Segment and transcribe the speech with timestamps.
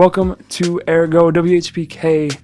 [0.00, 2.34] Welcome to Ergo WHPK,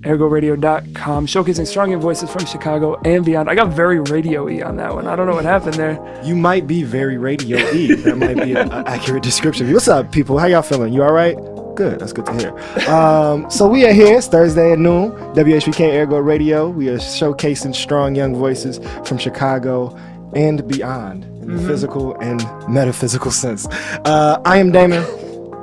[0.00, 3.48] ergoradio.com, showcasing strong young voices from Chicago and beyond.
[3.48, 5.06] I got very radio y on that one.
[5.06, 5.98] I don't know what happened there.
[6.22, 7.94] You might be very radio y.
[8.04, 9.72] that might be an accurate description.
[9.72, 10.38] What's up, people?
[10.38, 10.92] How y'all feeling?
[10.92, 11.34] You all right?
[11.76, 11.98] Good.
[11.98, 12.90] That's good to hear.
[12.94, 14.18] Um, so we are here.
[14.18, 15.12] It's Thursday at noon.
[15.32, 16.68] WHPK Ergo Radio.
[16.68, 19.96] We are showcasing strong young voices from Chicago
[20.34, 21.68] and beyond in the Mm-hmm.
[21.68, 23.66] physical and metaphysical sense.
[24.04, 25.02] Uh, I am Damon.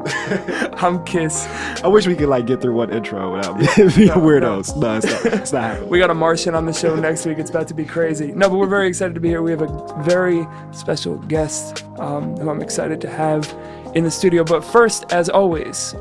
[0.77, 1.45] I'm Kiss.
[1.83, 4.75] I wish we could like get through one intro without being weirdos.
[4.75, 5.33] No, it's not.
[5.33, 5.89] It's not happening.
[5.89, 7.37] We got a Martian on the show next week.
[7.37, 8.31] It's about to be crazy.
[8.33, 9.41] No, but we're very excited to be here.
[9.41, 13.53] We have a very special guest um, who I'm excited to have
[13.95, 14.43] in the studio.
[14.43, 15.95] But first, as always,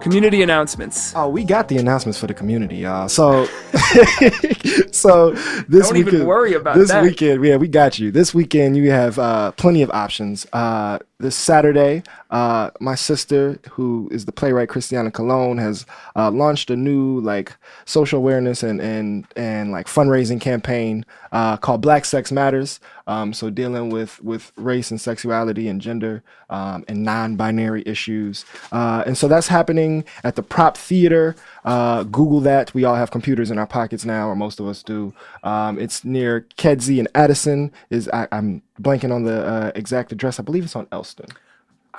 [0.00, 1.12] community announcements.
[1.14, 3.08] Oh, we got the announcements for the community, y'all.
[3.08, 3.44] So,
[4.92, 5.32] so
[5.68, 7.02] this Don't even weekend, worry about this that.
[7.02, 7.44] weekend.
[7.44, 8.10] Yeah, we got you.
[8.10, 10.46] This weekend, you have uh, plenty of options.
[10.52, 16.70] Uh, this Saturday, uh, my sister, who is the playwright Kristiana Colón, has uh, launched
[16.70, 22.30] a new like social awareness and and and like fundraising campaign uh, called Black Sex
[22.30, 22.78] Matters.
[23.08, 28.44] Um, so dealing with with race and sexuality and gender um, and non-binary issues.
[28.70, 31.34] Uh, and so that's happening at the Prop Theater.
[31.64, 32.72] Uh, Google that.
[32.74, 35.12] We all have computers in our pockets now, or most of us do.
[35.42, 37.72] Um, it's near Kedzie and Addison.
[37.90, 40.38] Is I, I'm blanking on the uh, exact address.
[40.38, 41.26] I believe it's on Elston.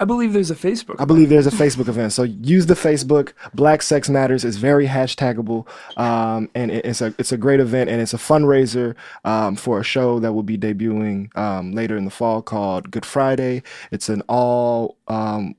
[0.02, 0.96] I believe there's a Facebook.
[0.98, 2.14] I believe there's a Facebook event.
[2.14, 3.34] So use the Facebook.
[3.54, 5.68] Black Sex Matters is very hashtagable,
[5.98, 8.96] um, and it- it's a it's a great event, and it's a fundraiser
[9.26, 13.06] um, for a show that will be debuting um, later in the fall called Good
[13.06, 13.62] Friday.
[13.92, 15.56] It's an all um,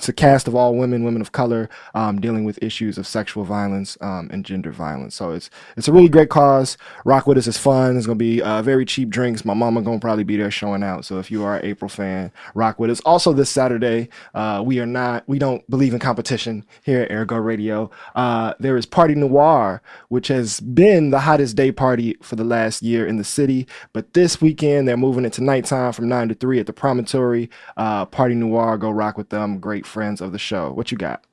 [0.00, 3.44] it's a cast of all women, women of color, um, dealing with issues of sexual
[3.44, 5.14] violence um, and gender violence.
[5.14, 6.78] So it's it's a really great cause.
[7.04, 7.98] Rock with us is fun.
[7.98, 9.44] It's gonna be uh, very cheap drinks.
[9.44, 11.04] My mama gonna probably be there showing out.
[11.04, 13.00] So if you are an April fan, rock with us.
[13.00, 17.36] Also this Saturday, uh, we are not we don't believe in competition here at Ergo
[17.36, 17.90] Radio.
[18.14, 22.82] Uh, there is Party Noir, which has been the hottest day party for the last
[22.82, 23.66] year in the city.
[23.92, 27.50] But this weekend they're moving it to nighttime from nine to three at the Promontory.
[27.76, 29.58] Uh, Party Noir, go rock with them.
[29.58, 30.70] Great friends of the show.
[30.72, 31.24] What you got?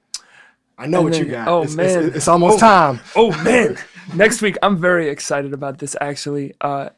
[0.77, 1.47] I know And what you got.
[1.47, 2.11] oh, it's, it's- man.
[2.15, 2.59] it's, almost Oh.
[2.59, 2.99] time.
[3.15, 3.77] Oh man!
[4.13, 5.95] Next week, I'm very excited about this.
[6.01, 6.89] Actually, uh,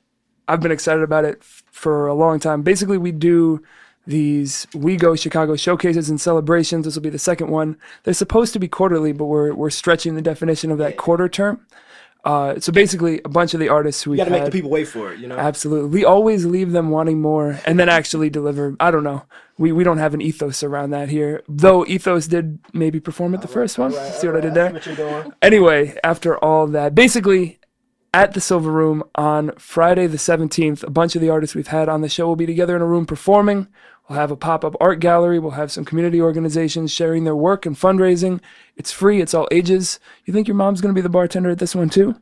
[0.48, 2.62] I've been excited about it f- for a long time.
[2.62, 3.62] Basically, we do
[4.08, 6.86] these We Go Chicago showcases and celebrations.
[6.86, 7.78] This will be the second one.
[8.04, 11.66] They're supposed to be quarterly, but we're we're stretching the definition of that quarter term.
[12.26, 14.70] Uh, so basically, a bunch of the artists we You got to make the people
[14.70, 15.20] wait for it.
[15.20, 15.38] You know.
[15.38, 15.90] Absolutely.
[15.90, 18.76] We always leave them wanting more and then actually deliver.
[18.80, 19.24] I don't know.
[19.58, 21.44] We we don't have an ethos around that here.
[21.48, 23.94] Though ethos did maybe perform at the first one.
[23.94, 24.74] See what I did there?
[24.74, 25.34] What you're doing?
[25.42, 27.60] Anyway, after all that, basically
[28.14, 31.88] at the Silver Room on Friday the 17th, a bunch of the artists we've had
[31.88, 33.68] on the show will be together in a room performing.
[34.10, 35.38] We'll have a pop up art gallery.
[35.38, 38.42] We'll have some community organizations sharing their work and fundraising.
[38.76, 40.00] It's free, it's all ages.
[40.26, 42.16] You think your mom's going to be the bartender at this one too?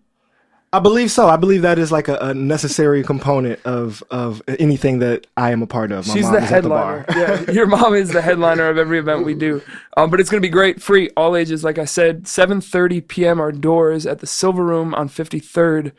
[0.73, 1.29] I believe so.
[1.29, 5.61] I believe that is like a, a necessary component of of anything that I am
[5.61, 6.05] a part of.
[6.09, 7.05] My She's mom the is at the headliner.
[7.07, 7.17] bar.
[7.17, 9.61] yeah, your mom is the headliner of every event we do.
[9.95, 11.63] Um, but it's going to be great, free, all ages.
[11.63, 13.39] Like I said, 7:30 p.m.
[13.39, 15.93] our doors at the Silver Room on 53rd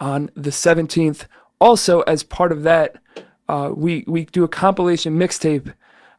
[0.00, 1.26] on the 17th.
[1.60, 2.96] Also, as part of that,
[3.48, 5.72] uh, we we do a compilation mixtape.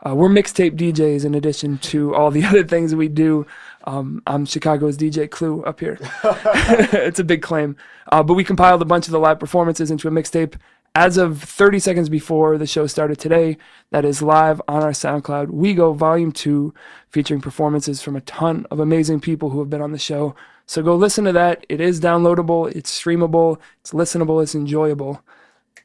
[0.06, 3.45] Uh, we're mixtape DJs in addition to all the other things we do.
[3.86, 5.98] Um, I'm Chicago's DJ Clue up here.
[6.24, 7.75] it's a big claim.
[8.12, 10.56] Uh, but we compiled a bunch of the live performances into a mixtape
[10.95, 13.57] as of 30 seconds before the show started today.
[13.92, 15.50] That is live on our SoundCloud.
[15.50, 16.74] We Go Volume 2,
[17.09, 20.36] featuring performances from a ton of amazing people who have been on the show.
[20.65, 21.65] So go listen to that.
[21.69, 25.24] It is downloadable, it's streamable, it's listenable, it's enjoyable.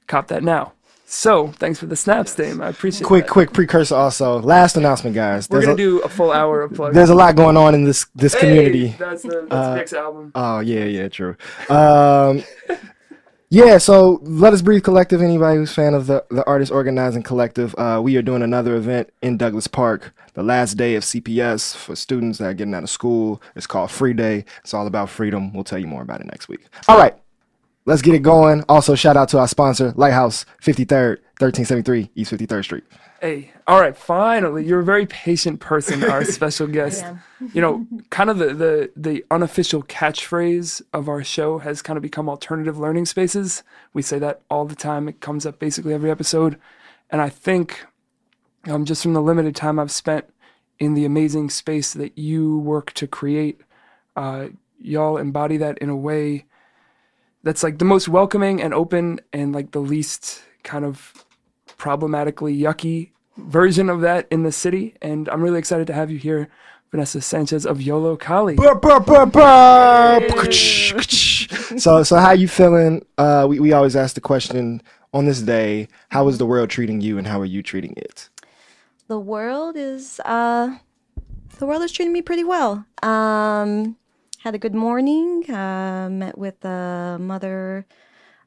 [0.07, 0.73] Cop that now.
[1.17, 2.61] So, thanks for the snaps, Dame.
[2.61, 3.05] I appreciate it.
[3.05, 3.31] Quick, that.
[3.31, 3.95] quick precursor.
[3.95, 5.49] Also, last announcement, guys.
[5.49, 6.93] We're There's gonna a, do a full hour of plugs.
[6.95, 8.97] there's a lot going on in this this Hey, community.
[8.99, 10.33] That's the that's Nick's album.
[10.35, 11.37] Oh yeah, yeah, true.
[11.71, 12.43] Um,
[13.49, 15.23] yeah, so Let Us Breathe Collective.
[15.23, 19.11] Anybody who's fan of the the artist organizing collective, uh, we are doing another event
[19.23, 20.13] in Douglas Park.
[20.35, 23.41] The last day of CPS for students that are getting out of school.
[23.55, 24.45] It's called Free Day.
[24.65, 25.53] It's all about freedom.
[25.53, 26.67] We'll tell you more about it next week.
[26.89, 27.15] All right,
[27.87, 28.65] let's get it going.
[28.69, 32.85] Also, shout out to our sponsor, Lighthouse 53rd, 1373 East 53rd Street.
[33.21, 37.05] Hey, all right, finally, you're a very patient person, our special guest.
[37.53, 42.03] You know, kind of the, the the unofficial catchphrase of our show has kind of
[42.03, 43.63] become alternative learning spaces.
[43.93, 45.09] We say that all the time.
[45.09, 46.59] It comes up basically every episode,
[47.09, 47.87] and I think,
[48.69, 50.27] um, just from the limited time I've spent
[50.79, 53.61] in the amazing space that you work to create,
[54.17, 54.49] uh,
[54.79, 56.45] y'all embody that in a way
[57.45, 61.25] that's like the most welcoming and open and like the least kind of
[61.77, 64.97] problematically yucky version of that in the city.
[65.03, 66.49] And I'm really excited to have you here,
[66.91, 68.57] Vanessa Sanchez of Yollocalli.
[71.79, 73.05] So, so how you feeling?
[73.19, 74.81] Uh, we, we always ask the question
[75.13, 78.31] on this day, how is the world treating you and how are you treating it?
[79.07, 80.79] The world is, uh,
[81.59, 82.87] the world is treating me pretty well.
[83.03, 83.97] Um,
[84.45, 85.51] had a good morning.
[85.51, 87.87] Uh, met with the mother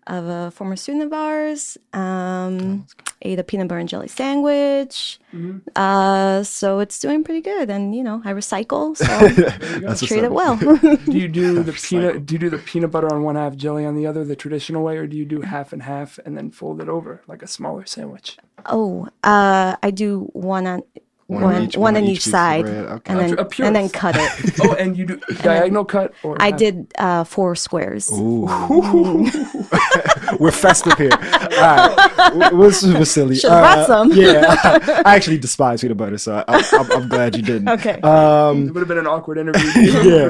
[0.05, 1.75] of a former student of ours.
[1.91, 2.85] Um,
[3.23, 5.19] ate a peanut butter and jelly sandwich.
[5.33, 5.57] Mm-hmm.
[5.75, 7.71] Uh, so it's doing pretty good.
[7.71, 10.55] And you know, I recycle, so That's what's treat it well.
[10.57, 12.27] Do you do the peanut?
[12.27, 14.83] Do you do the peanut butter on one half, jelly on the other, the traditional
[14.83, 17.47] way, or do you do half and half and then fold it over like a
[17.47, 18.37] smaller sandwich?
[18.67, 20.83] oh, uh, I do one on
[21.27, 23.11] One one, on one, each- one on on each each, side, okay.
[23.11, 23.59] and then purist.
[23.59, 24.59] and then cut it.
[24.63, 26.57] Oh, and you do diagonal cut, or I half?
[26.59, 28.09] did uh, four squares.
[28.13, 28.47] Ooh.
[30.39, 31.09] We're festive here.
[31.11, 31.19] All
[31.49, 32.13] right.
[32.17, 33.35] W- What's Vasily?
[33.35, 34.11] Should've brought some.
[34.13, 34.55] Yeah.
[35.05, 37.69] I actually despise peanut butter, so I, I'm, I'm glad you didn't.
[37.69, 37.99] Okay.
[38.01, 39.69] Um, It would have been an awkward interview.
[39.81, 40.23] yeah,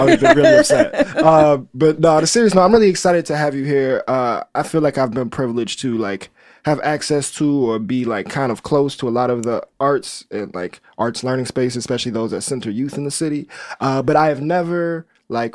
[0.00, 1.16] I would have been really upset.
[1.16, 4.02] Uh, but no, the serious no, I'm really excited to have you here.
[4.08, 6.30] Uh, I feel like I've been privileged to like
[6.64, 10.26] have access to or be like kind of close to a lot of the arts
[10.30, 13.48] and like arts learning space, especially those that center youth in the city.
[13.80, 15.54] Uh, but I have never like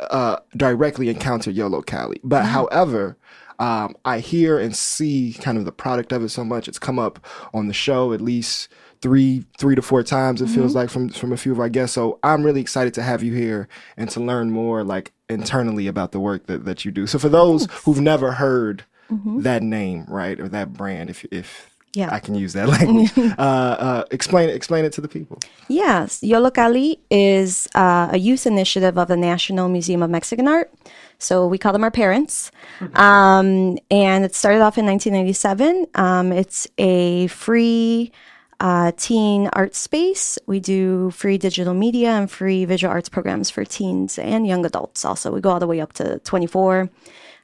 [0.00, 2.20] uh, directly encountered Yollocalli.
[2.22, 3.16] But however,
[3.58, 6.68] um, I hear and see kind of the product of it so much.
[6.68, 7.24] It's come up
[7.54, 8.68] on the show at least
[9.00, 10.42] three three to four times.
[10.42, 11.94] It feels like from from a few of our guests.
[11.94, 16.12] So I'm really excited to have you here and to learn more like internally about
[16.12, 17.06] the work that, that you do.
[17.06, 22.10] So for those who've never heard that name, right, or that brand, if if Yeah.
[22.12, 25.38] I can use that language, uh, uh, explain explain it to the people.
[25.68, 30.70] Yes, Yollocalli is uh, a youth initiative of the National Museum of Mexican Art.
[31.18, 32.50] So we call them our parents.
[32.94, 35.86] Um, and it started off in 1997.
[35.94, 38.12] Um, it's a free
[38.60, 40.38] uh, teen art space.
[40.46, 45.04] We do free digital media and free visual arts programs for teens and young adults
[45.04, 45.32] also.
[45.32, 46.90] We go all the way up to 24.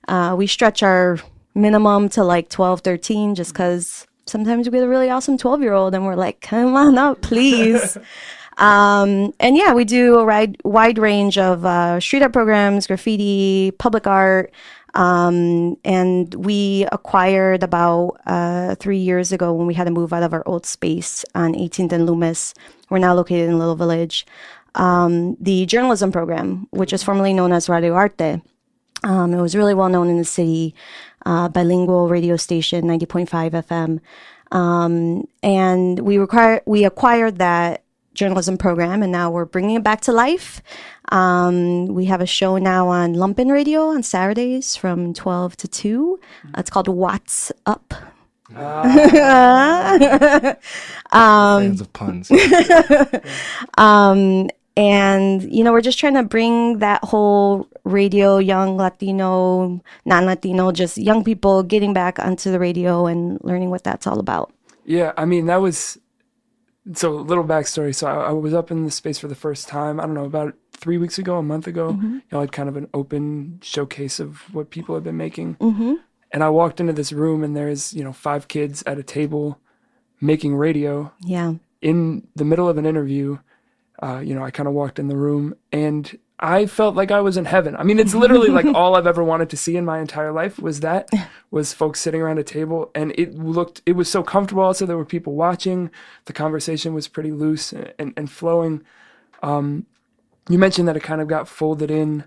[0.08, 1.18] Uh, we stretch our
[1.54, 5.72] minimum to like 12, 13 just because sometimes we get a really awesome 12 year
[5.72, 7.98] old and we're like, come on up, please.
[8.58, 13.72] Um, and yeah, we do a wide, wide range of uh, street art programs, graffiti,
[13.78, 14.52] public art.
[14.94, 20.22] Um, and we acquired about uh, three years ago when we had to move out
[20.22, 22.52] of our old space on 18th and Loomis.
[22.90, 24.26] We're now located in Little Village.
[24.74, 28.42] Um, the journalism program, which is formerly known as Radio Arte.
[29.04, 30.74] Um, it was really well known in the city,
[31.26, 34.00] uh, bilingual radio station, 90.5 FM.
[34.56, 37.82] Um, and we require, we acquired that
[38.14, 40.62] journalism program and now we're bringing it back to life.
[41.10, 46.20] Um, we have a show now on Lumpen Radio on Saturdays from 12 to 2.
[46.44, 47.94] Uh, it's called What's Up.
[51.60, 52.30] Fans of puns.
[53.78, 60.70] Um, and you know we're just trying to bring that whole radio young latino non-latino
[60.70, 64.52] just young people getting back onto the radio and learning what that's all about
[64.84, 65.98] Yeah, I mean that was
[66.94, 67.94] so a little backstory.
[67.94, 70.00] So I, I was up in the space for the first time.
[70.00, 71.98] I don't know about three weeks ago, a month ago.
[72.30, 75.94] Y'all had kind of an open showcase of what people had been making, mm-hmm.
[76.32, 79.58] and I walked into this room and there's you know five kids at a table
[80.20, 83.38] making radio yeah in the middle of an interview.
[84.02, 87.20] Uh, you know, I kind of walked in the room and I felt like I
[87.20, 87.76] was in heaven.
[87.76, 90.58] I mean, it's literally like all I've ever wanted to see in my entire life
[90.58, 91.08] was that
[91.52, 94.96] was folks sitting around a table and it looked it was so comfortable also there
[94.96, 95.90] were people watching.
[96.24, 98.82] The conversation was pretty loose and, and, and flowing.
[99.42, 99.86] Um,
[100.48, 102.24] you mentioned that it kind of got folded in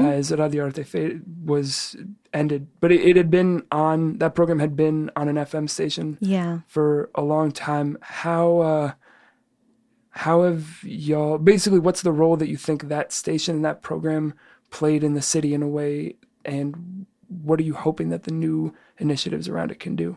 [0.00, 1.96] as Radio Arte Fe- was
[2.32, 6.18] ended, but it, it had been on that program had been on an FM station
[6.20, 7.96] yeah for a long time.
[8.00, 8.92] How uh,
[10.10, 14.34] how have y'all basically what's the role that you think that station and that program
[14.70, 18.74] played in the city in a way, and what are you hoping that the new
[18.98, 20.16] initiatives around it can do?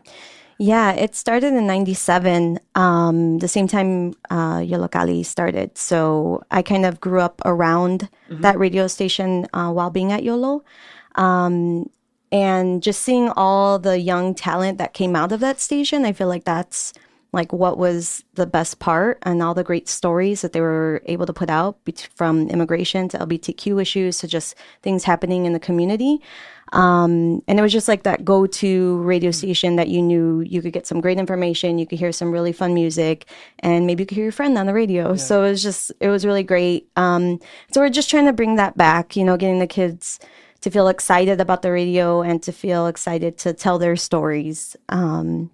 [0.60, 5.78] yeah it started in 97 um, the same time uh, yollocalli started.
[5.78, 10.64] So i kind of grew up around that radio station uh, while being at yolo.
[11.16, 11.90] Um,
[12.32, 16.28] and just seeing all the young talent that came out of that station i feel
[16.28, 16.92] like that's
[17.34, 21.26] like what was the best part and all the great stories that they were able
[21.26, 21.78] to put out
[22.16, 26.22] from immigration to lgbtq issues to just things happening in the community.
[26.72, 30.74] Um, and it was just like that go-to radio station that you knew you could
[30.74, 33.26] get some great information you could hear some really fun music
[33.60, 35.16] and maybe you could hear your friend on the radio.
[35.16, 36.90] So it was just it was really great.
[36.96, 37.40] Um,
[37.72, 40.20] so we're just trying to bring that back you know getting the kids
[40.62, 44.78] to feel excited about the radio and to feel excited to tell their stories.
[44.88, 45.52] Um,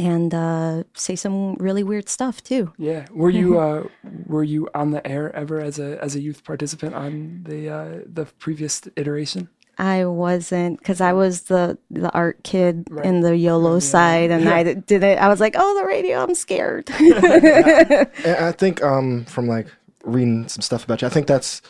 [0.00, 2.72] and uh, say some really weird stuff too.
[2.78, 3.06] Yeah.
[3.12, 3.84] Were you uh,
[4.26, 7.98] were you on the air ever as a as a youth participant on the uh,
[8.06, 9.48] the previous iteration?
[9.78, 13.04] I wasn't because I was the the art kid Right.
[13.06, 15.18] in the YOLO side, and I did it.
[15.18, 16.22] I was like, "Oh, the radio!
[16.22, 19.68] I'm scared." And I think um, from like
[20.04, 21.62] reading some stuff about you, I think that's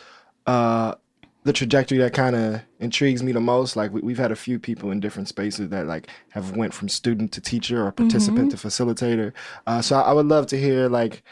[0.47, 0.95] uh,
[1.43, 3.75] the trajectory that kind of intrigues me the most.
[3.75, 6.87] Like we, we've had a few people in different spaces that like have went from
[6.89, 9.33] student to teacher or participant to facilitator.
[9.65, 11.23] Uh, so I, I would love to hear like,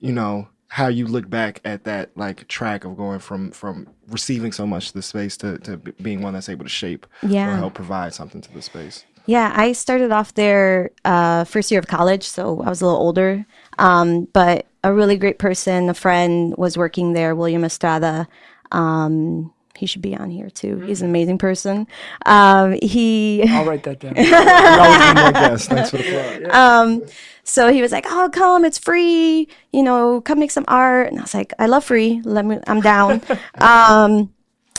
[0.00, 4.50] you know, how you look back at that like track of going from from receiving
[4.50, 7.52] so much the space to, to being one that's able to shape Yeah.
[7.52, 9.04] or help provide something to the space.
[9.26, 13.00] Yeah, I started off there uh, first year of college, so I was a little
[13.00, 13.44] older.
[13.78, 18.28] Um, but a really great person, a friend, was working there, William Estrada.
[18.72, 20.78] Um, he should be on here too.
[20.80, 21.86] He's an amazing person.
[22.24, 24.14] Um, he I'll write that down.
[24.16, 25.68] You're always my guest.
[25.68, 26.54] Thanks for the plug.
[26.54, 27.02] um,
[27.44, 29.48] so he was like, "Oh, come, it's free.
[29.72, 32.20] You know, come make some art." And I was like, "I love free.
[32.24, 32.58] Let me.
[32.66, 33.22] I'm down."
[33.58, 34.32] um,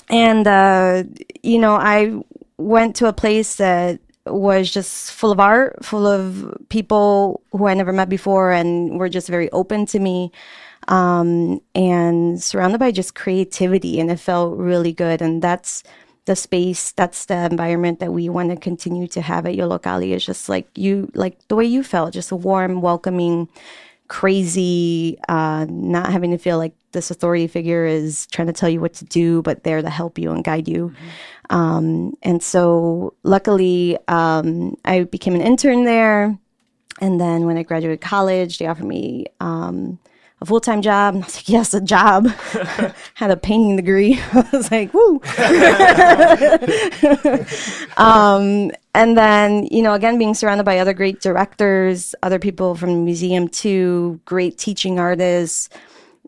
[0.10, 1.04] and uh,
[1.44, 2.22] you know, I
[2.58, 7.74] went to a place that was just full of art, full of people who I
[7.74, 10.32] never met before, and were just very open to me.
[10.88, 15.22] Um, and surrounded by just creativity, and it felt really good.
[15.22, 15.84] And that's
[16.28, 20.26] the space that's the environment that we want to continue to have at Yollocalli is
[20.26, 23.48] just like you like the way you felt just a warm welcoming
[24.10, 28.82] crazy uh not having to feel like this authority figure is trying to tell you
[28.82, 30.94] what to do but there to help you and guide you.
[31.50, 36.38] Um and so luckily um i became an intern there.
[37.00, 39.98] And then when i graduated college they offered me um
[40.40, 42.28] a full-time job and i was like yes a job
[43.16, 45.20] had a painting degree i was like woo
[47.98, 52.94] um, and then, you know, again, being surrounded by other great directors, other people from
[52.94, 55.70] the museum too, great teaching artists,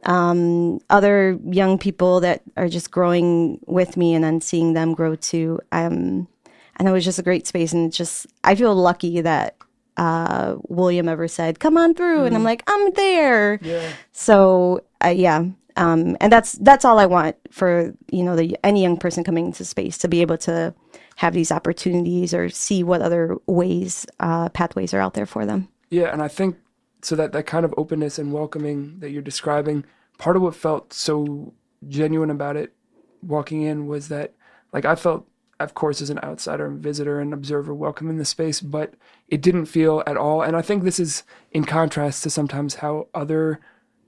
[0.03, 5.15] um, other young people that are just growing with me and then seeing them grow
[5.15, 5.59] too.
[5.71, 6.27] Um,
[6.75, 7.73] and it was just a great space.
[7.73, 9.55] And just, I feel lucky that
[10.00, 12.24] uh, William ever said, come on through.
[12.24, 13.60] And I'm like, I'm there.
[13.62, 13.91] Yeah.
[14.13, 15.44] So uh, yeah,
[15.75, 19.48] um, and that's that's all I want for you know the any young person coming
[19.48, 20.74] into space to be able to
[21.18, 25.68] have these opportunities or see what other ways uh, pathways are out there for them.
[25.89, 26.58] Yeah, and I think
[27.01, 29.86] so that that kind of openness and welcoming that you're describing,
[30.18, 31.53] part of what felt so
[31.88, 32.74] genuine about it
[33.22, 34.34] walking in was that
[34.74, 35.27] like I felt
[35.59, 38.93] of course as an outsider and visitor and observer welcome in the space, but
[39.27, 43.07] it didn't feel at all and I think this is in contrast to sometimes how
[43.13, 43.59] other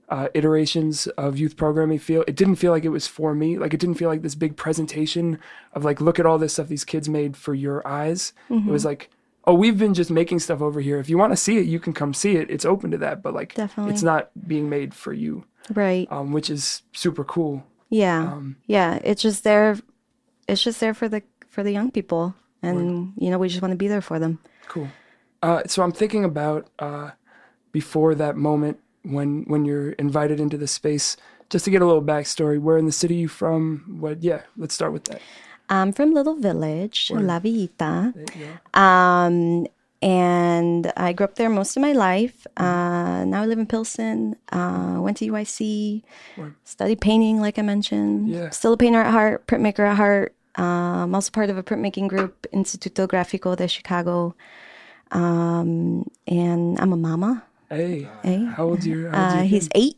[0.08, 2.22] uh, iterations of youth programming feel.
[2.28, 3.56] It didn't feel like it was for me.
[3.58, 5.38] Like it didn't feel like this big presentation
[5.72, 8.34] of like, look at all this stuff these kids made for your eyes.
[8.50, 9.08] It was like,
[9.46, 10.98] oh, we've been just making stuff over here.
[10.98, 12.50] If you want to see it, you can come see it.
[12.50, 13.94] It's open to that, but like, Definitely.
[13.94, 16.06] it's not being made for you, Right.
[16.12, 17.64] um, which is super cool.
[17.88, 18.20] Yeah.
[18.34, 18.98] Um, yeah.
[19.02, 19.78] It's just there.
[20.46, 23.72] It's just there for the for the young people, and you know we just want
[23.72, 24.40] to be there for them.
[24.66, 24.88] Cool.
[25.42, 27.10] Uh, so I'm thinking about uh,
[27.70, 31.16] before that moment when when you're invited into the space.
[31.50, 33.98] Just to get a little backstory, where in the city you from?
[34.00, 34.22] What?
[34.22, 35.20] Yeah, let's start with that.
[35.68, 38.14] I'm from Little Village, La Villita.
[38.14, 38.80] There you go.
[38.80, 39.66] Um,
[40.00, 42.46] and I grew up there most of my life.
[42.56, 44.36] Uh, now I live in Pilsen.
[44.50, 46.02] Uh, went to UIC,
[46.38, 46.54] Word.
[46.64, 48.30] studied painting, like I mentioned.
[48.30, 48.48] Yeah.
[48.50, 50.34] Still a painter at heart, printmaker at heart.
[50.56, 54.34] Um, also part of a printmaking group, Instituto Gráfico de Chicago.
[55.10, 57.44] Um, and I'm a mama.
[57.70, 58.44] Hey, Hey.
[58.44, 59.10] how old's your?
[59.10, 59.72] How old's Uh, your he's kid?
[59.80, 59.96] eight.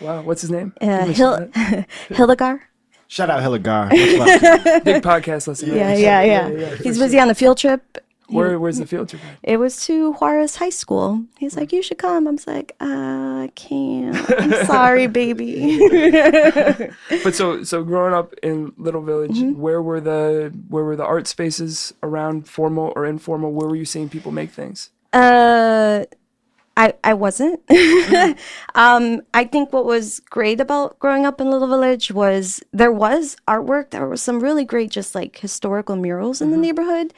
[0.00, 0.22] wow.
[0.22, 0.72] What's his name?
[0.80, 1.86] Uh, Give Hil- that.
[2.10, 2.60] Hildegar.
[3.08, 3.90] Shout out Hillegar.
[4.18, 4.84] Much.
[4.84, 5.74] Big podcast listener.
[5.76, 6.74] Yeah, yeah, yeah.
[6.76, 7.98] He's busy on a field trip.
[8.32, 9.22] Where, where's the field trip?
[9.42, 11.24] It was to Juarez High School.
[11.38, 14.16] He's like, "You should come." I was like, uh, "I can't.
[14.40, 15.78] I'm sorry, baby."
[17.24, 19.60] But so so growing up in Little Village, Mm-hmm.
[19.60, 23.52] where were the where were the art spaces around formal or informal?
[23.52, 24.90] Where were you seeing people make things?
[25.12, 26.04] Uh,
[26.76, 27.60] I I wasn't.
[28.74, 33.36] um, I think what was great about growing up in Little Village was there was
[33.46, 33.90] artwork.
[33.90, 37.12] There was some really great, just like historical murals in the neighborhood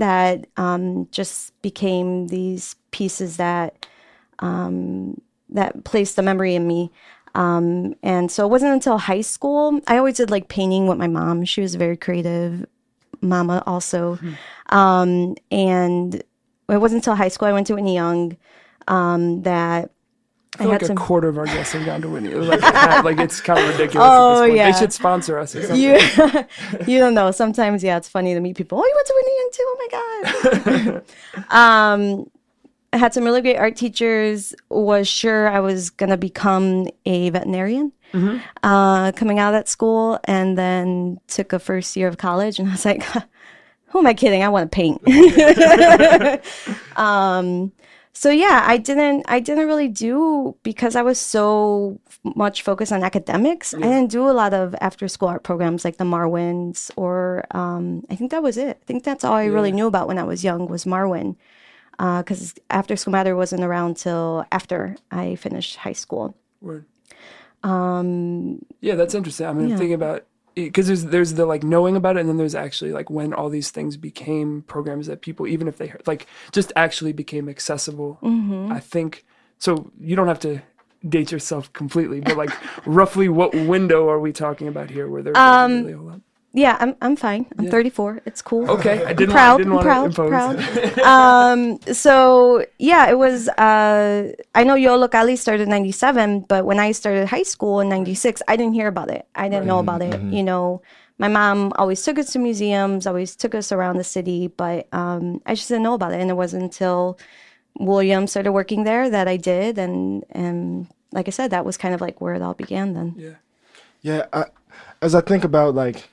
[0.00, 3.86] that um, just became these pieces that
[4.40, 6.90] um, that placed a memory in me.
[7.34, 9.80] Um, and so it wasn't until high school.
[9.86, 11.44] I always did like painting with my mom.
[11.44, 12.66] She was a very creative
[13.20, 14.18] mama also.
[14.70, 18.36] Um, and it wasn't until high school I went to Whitney Young
[18.88, 19.90] um, that
[20.58, 22.34] I had like a some- quarter of our guests have gone to Whitney.
[22.34, 22.60] Like,
[23.04, 24.08] like it's kind of ridiculous.
[24.10, 24.56] Oh, at this point.
[24.56, 24.72] yeah.
[24.72, 25.54] They should sponsor us.
[25.54, 25.80] Or something.
[25.80, 25.92] you
[26.92, 27.30] you don't know.
[27.30, 28.78] Sometimes yeah, it's funny to meet people.
[28.78, 29.64] Oh, you went to Whitney Young too.
[29.68, 30.92] Oh my
[31.46, 31.46] god.
[31.94, 32.30] um,
[32.92, 34.52] I had some really great art teachers.
[34.68, 37.92] Was sure I was gonna become a veterinarian.
[38.64, 42.68] Uh, coming out of that school, and then took a first year of college, and
[42.68, 43.04] I was like,
[43.86, 44.42] "Who am I kidding?
[44.42, 45.00] I want to paint."
[46.96, 47.70] um,
[48.12, 49.24] so yeah, I didn't.
[49.28, 53.72] I didn't really do because I was so much focused on academics.
[53.72, 58.04] I didn't do a lot of after school art programs like the Marwens, or um,
[58.10, 58.78] I think that was it.
[58.82, 61.36] I think that's all I really knew about when I was young was Marwen
[61.98, 66.34] because after school matter wasn't around till after I finished high school.
[66.60, 66.86] Word.
[67.62, 68.64] Um.
[68.80, 69.46] Yeah, that's interesting.
[69.46, 72.36] I mean, I'm thinking about because there's there's the like knowing about it, and then
[72.36, 76.06] there's actually like when all these things became programs that people, even if they heard,
[76.06, 78.18] like just actually became accessible.
[78.22, 78.72] Mm-hmm.
[78.72, 79.24] I think
[79.58, 79.90] so.
[80.00, 80.62] You don't have to
[81.08, 82.50] date yourself completely, but like
[82.86, 85.08] roughly what window are we talking about here?
[85.08, 86.20] Where there wasn't um, really a lot?
[86.52, 87.46] Yeah, I'm I'm fine.
[87.58, 88.22] I'm 34.
[88.26, 88.68] It's cool.
[88.68, 90.30] Okay, I didn't, proud, I didn't want proud, to impose.
[90.30, 90.98] proud.
[90.98, 93.48] um, so yeah, it was.
[93.50, 98.42] Uh, I know Yollocalli started in '97, but when I started high school in '96,
[98.48, 99.26] I didn't hear about it.
[99.34, 100.20] I didn't know about it.
[100.20, 100.82] You know,
[101.18, 105.40] my mom always took us to museums, always took us around the city, but um,
[105.46, 106.20] I just didn't know about it.
[106.20, 107.16] And it wasn't until
[107.78, 111.94] William started working there that I did, and and like I said, that was kind
[111.94, 112.94] of like where it all began.
[112.94, 113.14] Then.
[113.16, 113.34] Yeah.
[114.02, 114.46] Yeah, I,
[115.02, 116.08] as I think about like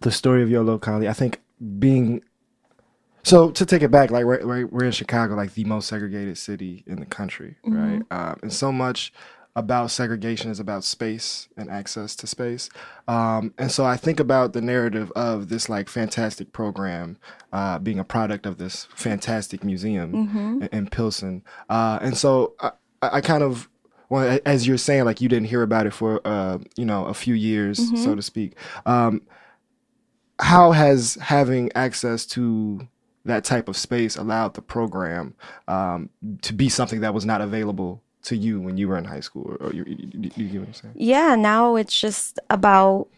[0.00, 1.40] the story of Yollocalli, I think
[1.78, 2.22] being
[3.24, 6.36] so to take it back, like we're, we're, we're in Chicago, like the most segregated
[6.38, 8.02] city in the country, right?
[8.10, 9.12] Um, and so much
[9.54, 12.68] about segregation is about space and access to space.
[13.06, 17.18] Um, and so I think about the narrative of this like fantastic program
[17.52, 20.14] uh, being a product of this fantastic museum
[20.62, 21.44] in, in Pilsen.
[21.68, 22.70] Uh, and so I,
[23.02, 23.68] I kind of
[24.08, 27.14] well, as you're saying, like you didn't hear about it for uh, you know a
[27.14, 28.56] few years, so to speak.
[28.84, 29.22] Um,
[30.42, 32.86] how has having access to
[33.24, 35.34] that type of space allowed the program
[35.68, 36.10] um,
[36.42, 39.56] to be something that was not available to you when you were in high school?
[39.60, 40.94] Or, or you, you, you, get what I'm saying?
[40.96, 43.08] yeah now it's just about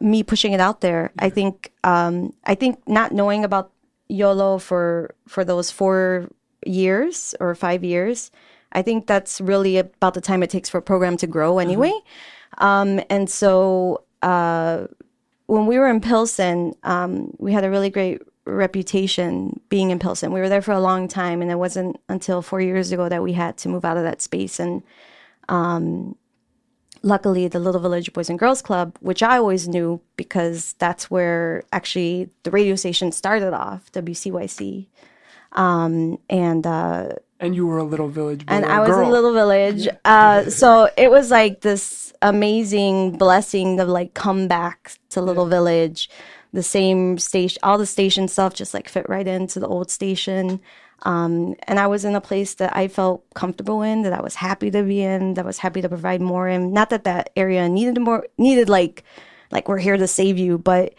[0.00, 3.72] me pushing it out there i think um i think not knowing about
[4.08, 6.28] yolo for for those four
[6.64, 8.30] years or five years
[8.72, 11.92] i think that's really about the time it takes for a program to grow anyway
[12.58, 14.86] um and so uh
[15.46, 20.32] when we were in pilsen um we had a really great reputation being in pilsen.
[20.32, 23.22] We were there for a long time and it wasn't until four years ago that
[23.22, 24.60] we had to move out of that space.
[24.60, 24.82] And
[27.02, 31.62] luckily the little village boys and girls club which i always knew because that's where
[31.70, 34.86] actually the radio station started off wcyc
[35.52, 39.06] um, and uh, And you were a little village boy and i was girl.
[39.06, 39.88] in little village.
[40.04, 46.08] Uh, so it was like this amazing blessing to like come back to little village.
[46.52, 50.60] The same station all the station stuff just like fit right into the old station.
[51.02, 54.36] Um, and I was in a place that I felt comfortable in, that I was
[54.36, 56.72] happy to be in, that I was happy to provide more in.
[56.72, 59.04] Not that that area needed more, needed like,
[59.50, 60.94] like we're here to save you, but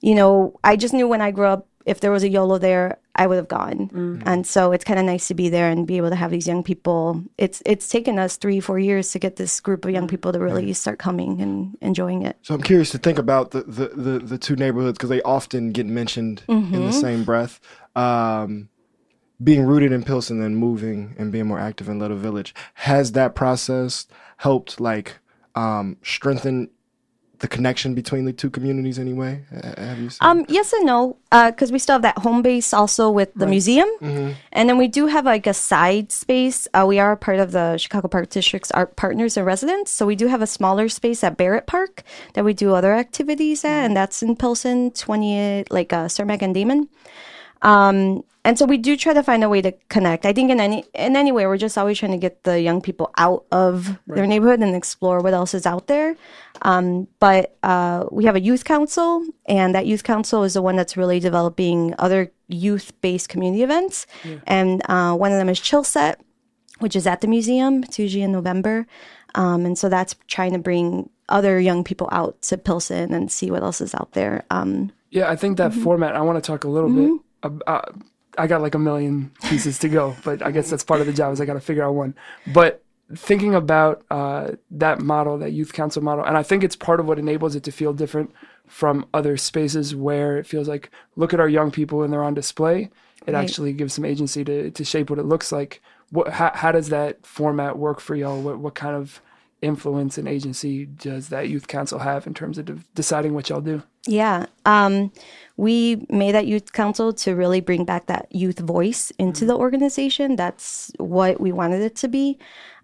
[0.00, 2.98] you know, I just knew when I grew up, if there was a YOLO there,
[3.16, 4.22] I would have gone.
[4.24, 6.46] And so it's kind of nice to be there and be able to have these
[6.46, 7.22] young people.
[7.38, 10.38] It's it's taken us three, four years to get this group of young people to
[10.38, 12.36] really start coming and enjoying it.
[12.42, 15.72] So I'm curious to think about the the, the, the two neighborhoods because they often
[15.72, 17.60] get mentioned in the same breath.
[17.96, 18.68] Um,
[19.42, 23.34] being rooted in Pilsen and moving and being more active in Little Village has that
[23.34, 25.18] process helped like
[25.54, 26.70] um, strengthen
[27.40, 29.42] the connection between the two communities anyway?
[29.52, 30.10] Uh, Have you?
[30.20, 33.88] Um, yes and no, because we still have that home base also with the museum,
[34.52, 36.68] and then we do have like a side space.
[36.72, 40.16] Uh, we are part of the Chicago Park District's art partners and residents, so we
[40.16, 42.02] do have a smaller space at Barrett Park
[42.34, 46.54] that we do other activities at, and that's in Pilsen, twenty like uh, Cermak and
[46.54, 46.88] Damen.
[47.62, 50.24] Um, and so we do try to find a way to connect.
[50.24, 52.80] I think in any in any way, we're just always trying to get the young
[52.80, 56.16] people out of their neighborhood and explore what else is out there.
[56.62, 60.74] Um, but uh, we have a youth council, and that youth council is the one
[60.74, 64.06] that's really developing other youth-based community events.
[64.46, 66.18] And uh, one of them is Chill Set,
[66.78, 67.84] which is at the museum.
[67.84, 68.86] It's usually in November,
[69.34, 73.50] um, and so that's trying to bring other young people out to Pilsen and see
[73.50, 74.44] what else is out there.
[74.50, 76.16] Um, Yeah, I think that format.
[76.16, 77.20] I want to talk a little bit.
[77.42, 77.80] Uh,
[78.38, 81.12] I got like a million pieces to go, but I guess that's part of the
[81.12, 81.32] job.
[81.32, 82.14] Is I got to figure out one.
[82.52, 82.82] But
[83.16, 87.06] thinking about uh, that model, that youth council model, and I think it's part of
[87.06, 88.32] what enables it to feel different
[88.66, 92.34] from other spaces where it feels like, look at our young people and they're on
[92.34, 92.88] display.
[93.26, 93.42] It Right.
[93.42, 95.82] actually gives some agency to to shape what it looks like.
[96.10, 98.40] What how, how does that format work for y'all?
[98.40, 99.20] What what kind of
[99.62, 103.60] influence and agency does that youth council have in terms of de- deciding what y'all
[103.60, 103.82] do?
[104.06, 104.46] Yeah.
[104.64, 105.12] Um,
[105.56, 110.36] we made that youth council to really bring back that youth voice into the organization.
[110.36, 112.38] That's what we wanted it to be.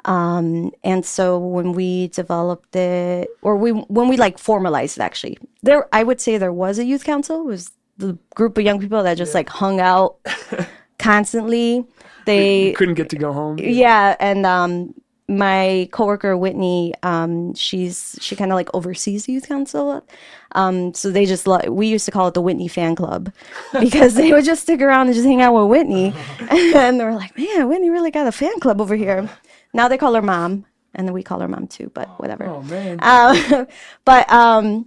[0.04, 5.36] Um, and so when we developed it, or we when we like formalized it, actually,
[5.62, 7.40] there I would say there was a youth council.
[7.40, 10.18] It was the group of young people that just like hung out
[10.98, 11.84] constantly.
[12.24, 13.58] They Couldn't get to go home.
[13.58, 14.94] yeah, and um,
[15.28, 20.06] my coworker Whitney, um, she's she kind of like oversees youth council.
[20.52, 23.32] Um, so they just lo- we used to call it the Whitney fan club
[23.80, 26.14] because they would just stick around and just hang out with Whitney,
[26.50, 29.28] and they were like, "Man, Whitney really got a fan club over here."
[29.72, 31.90] Now they call her mom, and then we call her mom too.
[31.92, 32.46] But whatever.
[32.46, 32.98] Oh man.
[33.02, 33.66] Um,
[34.04, 34.86] but um,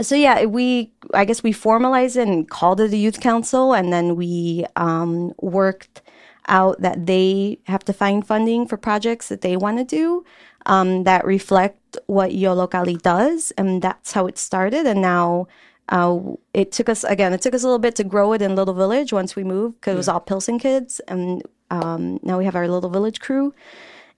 [0.00, 3.92] so yeah, we I guess we formalized it and called it a youth council, and
[3.92, 6.02] then we um, worked
[6.48, 10.24] out that they have to find funding for projects that they want to do
[10.66, 14.86] um, that reflect what Yollocalli does, and that's how it started.
[14.86, 15.48] And now
[15.88, 16.18] uh,
[16.52, 17.32] it took us again.
[17.32, 19.80] It took us a little bit to grow it in Little Village once we moved
[19.80, 23.54] because it was all Pilsen kids, and um, now we have our Little Village crew.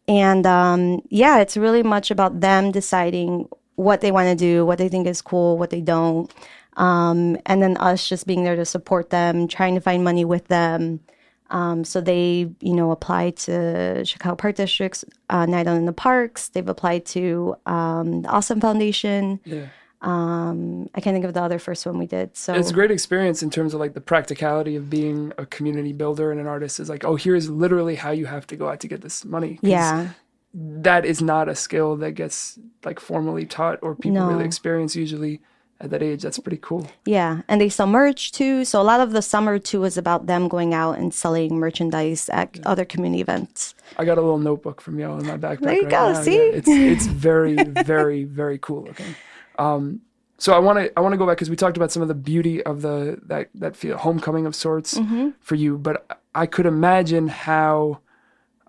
[0.08, 4.78] And um, yeah, it's really much about them deciding what they want to do, what
[4.78, 6.32] they think is cool, what they don't.
[6.78, 10.48] Um, and then us just being there to support them, trying to find money with
[10.48, 11.00] them.
[11.50, 15.92] Um, so they, you know, applied to Chicago Park District's uh, Night Out in the
[15.94, 16.48] Parks.
[16.48, 19.40] They've applied to um, the Awesome Foundation.
[19.44, 19.66] yeah.
[20.00, 22.36] Um, I can't think of the other first one we did.
[22.36, 25.92] So It's a great experience in terms of like the practicality of being a community
[25.92, 28.78] builder and an artist is like, oh, here's literally how you have to go out
[28.80, 29.58] to get this money.
[29.60, 30.10] yeah,
[30.54, 34.28] That is not a skill that gets like formally taught or people No.
[34.28, 35.40] really experience usually
[35.80, 36.22] at that age.
[36.22, 36.88] That's pretty cool.
[37.04, 38.64] yeah, and they sell merch too.
[38.64, 42.28] So a lot of the summer too is about them going out and selling merchandise
[42.30, 43.74] at other community events.
[43.96, 45.60] I got a little notebook from y'all in my backpack.
[45.60, 46.22] There you right go, now.
[46.22, 46.36] see?
[46.36, 49.14] Yeah, it's it's very very very cool looking.
[49.58, 50.00] Um,
[50.38, 52.08] so I want to I want to go back because we talked about some of
[52.08, 55.30] the beauty of the that that feel homecoming of sorts Mm-hmm.
[55.40, 58.00] for you, but I could imagine how.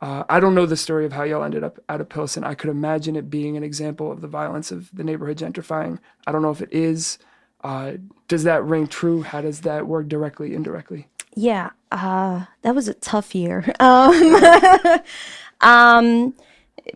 [0.01, 2.43] Uh, I don't know the story of how y'all ended up out of Pilsen.
[2.43, 5.99] I could imagine it being an example of the violence of the neighborhood gentrifying.
[6.25, 7.17] I don't know if it is.
[7.63, 7.93] Uh,
[8.27, 9.23] does that ring true?
[9.23, 11.07] How does that work directly, indirectly?
[11.35, 13.73] Yeah, uh, that was a tough year.
[13.79, 15.01] Um,
[15.61, 16.33] um,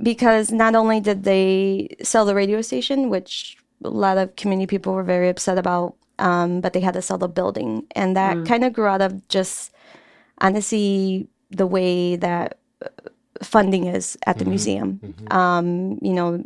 [0.02, 4.94] because not only did they sell the radio station, which a lot of community people
[4.94, 7.86] were very upset about, um, but they had to sell the building.
[7.92, 9.74] And that kind of grew out of just
[10.40, 12.58] honestly the way that
[13.42, 15.16] funding is at the museum.
[15.32, 16.44] Um, you know,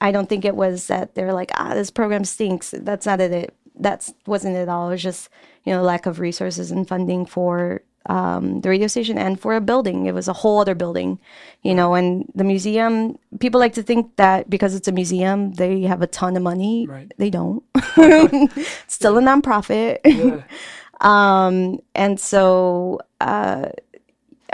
[0.00, 2.74] I don't think it was that they're like, ah, this program stinks.
[2.76, 3.54] That's not it.
[3.76, 4.88] That's wasn't it at all.
[4.88, 5.28] It was just,
[5.64, 9.60] you know, lack of resources and funding for um, the radio station and for a
[9.60, 10.06] building.
[10.06, 11.18] It was a whole other building,
[11.62, 15.82] you know, and the museum, people like to think that because it's a museum, they
[15.82, 16.86] have a ton of money.
[16.86, 17.12] Right.
[17.16, 17.64] They don't.
[18.86, 20.00] Still a nonprofit.
[20.04, 20.42] Yeah.
[21.00, 23.70] Um, and so uh,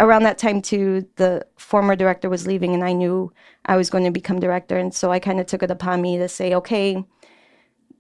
[0.00, 3.32] around that time too, the former director was leaving, and I knew
[3.66, 6.18] I was going to become director, and so I kind of took it upon me
[6.18, 7.04] to say, okay,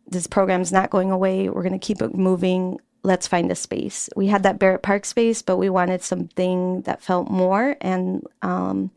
[0.08, 1.48] this program's not going away.
[1.48, 2.80] We're going to keep it moving.
[3.02, 4.08] Let's find a space.
[4.16, 7.76] We had that Barrett Park space, but we wanted something that felt more.
[7.80, 8.90] And um,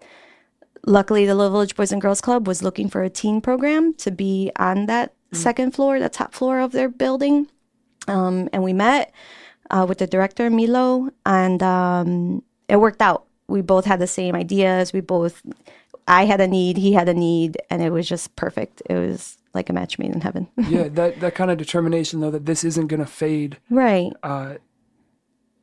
[0.87, 4.11] luckily, the Little Village Boys and Girls Club was looking for a teen program to
[4.11, 7.47] be on that second floor, the top floor of their building.
[8.07, 9.13] Um, and we met
[9.69, 13.25] uh, with the director Milo, and um, it worked out.
[13.47, 14.93] We both had the same ideas.
[14.93, 15.41] We both,
[16.07, 18.81] I had a need, he had a need, and it was just perfect.
[18.89, 20.47] It was like a match made in heaven.
[20.69, 23.57] yeah, that that kind of determination though that this isn't gonna fade.
[23.69, 24.11] right.
[24.23, 24.55] Uh,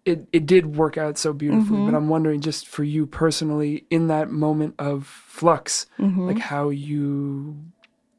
[0.05, 1.91] it it did work out so beautifully, Mm-hmm.
[1.91, 6.27] but I'm wondering just for you personally in that moment of flux, Mm-hmm.
[6.29, 7.57] like how you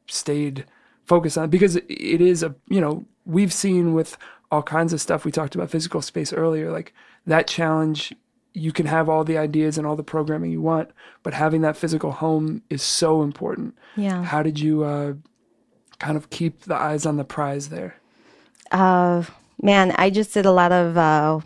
[0.06, 0.64] stayed
[1.06, 4.16] focused on it because it, it is a you know we've seen with
[4.50, 5.24] all kinds of stuff.
[5.24, 6.92] We talked about physical space earlier, like
[7.26, 8.12] that challenge.
[8.54, 10.90] You can have all the ideas and all the programming you want,
[11.22, 13.74] but having that physical home is so important.
[13.96, 14.22] Yeah.
[14.22, 15.14] How did you uh,
[15.98, 17.96] kind of keep the eyes on the prize there?
[18.70, 19.24] Uh,
[19.62, 20.96] man, I just did a lot of.
[20.98, 21.40] Uh,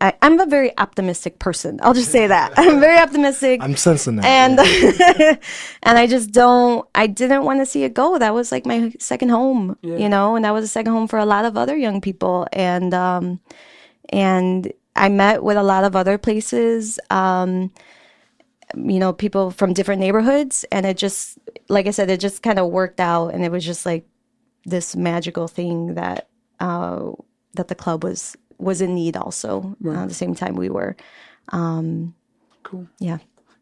[0.00, 1.78] I, I'm a very optimistic person.
[1.82, 3.62] I'll just say that I'm very optimistic.
[3.62, 4.24] I'm sensing that.
[4.24, 4.58] and
[5.82, 6.86] and I just don't.
[6.94, 8.18] I didn't want to see it go.
[8.18, 9.96] That was like my second home, Yeah.
[9.96, 12.46] you know, and that was a second home for a lot of other young people.
[12.52, 13.40] And um,
[14.10, 16.98] and I met with a lot of other places.
[17.10, 17.72] Um,
[18.74, 22.58] you know, people from different neighborhoods, and it just, like I said, it just kind
[22.58, 24.06] of worked out, and it was just like
[24.64, 26.28] this magical thing that
[26.60, 27.10] uh,
[27.54, 30.96] that the club was was in need also uh, at the same time we were.
[31.50, 32.14] Um,
[32.62, 32.88] Cool.
[32.98, 33.18] yeah.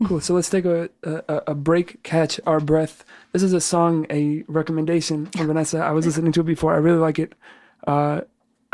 [0.07, 0.21] Cool.
[0.21, 3.05] So let's take a, a a break, catch our breath.
[3.33, 5.79] This is a song, a recommendation from Vanessa.
[5.79, 6.75] I was listening to it before.
[6.75, 7.35] I really like it.
[7.87, 8.23] Uh,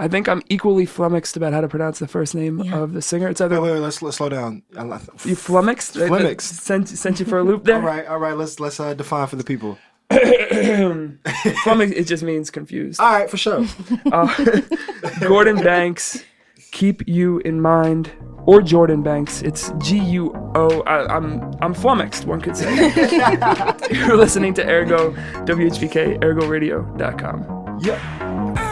[0.00, 2.78] I think I'm equally flummoxed about how to pronounce the first name Yeah.
[2.78, 3.28] of the singer.
[3.28, 4.62] It's either Wait, wait, wait, let's let's slow down.
[4.76, 5.96] I like- you flummoxed.
[5.96, 6.62] I- I Flummoxed.
[6.62, 7.76] Sent sent you for a loop there.
[7.76, 8.37] All right, all right.
[8.37, 9.76] Let's let's uh, define for the people.
[10.11, 11.94] Flummoxed.
[11.96, 13.00] It just means confused.
[13.00, 13.66] All right, for sure.
[15.20, 16.22] Gordon Banks,
[16.70, 18.11] keep you in mind,
[18.46, 19.42] or Jordan Banks.
[19.42, 20.80] It's G U O.
[20.82, 22.24] I- I'm I'm flummoxed.
[22.24, 22.70] One could say.
[23.90, 25.12] You're listening to Ergo
[25.44, 27.80] WHPK ErgoRadio.com.
[27.82, 27.98] yep.
[27.98, 28.67] See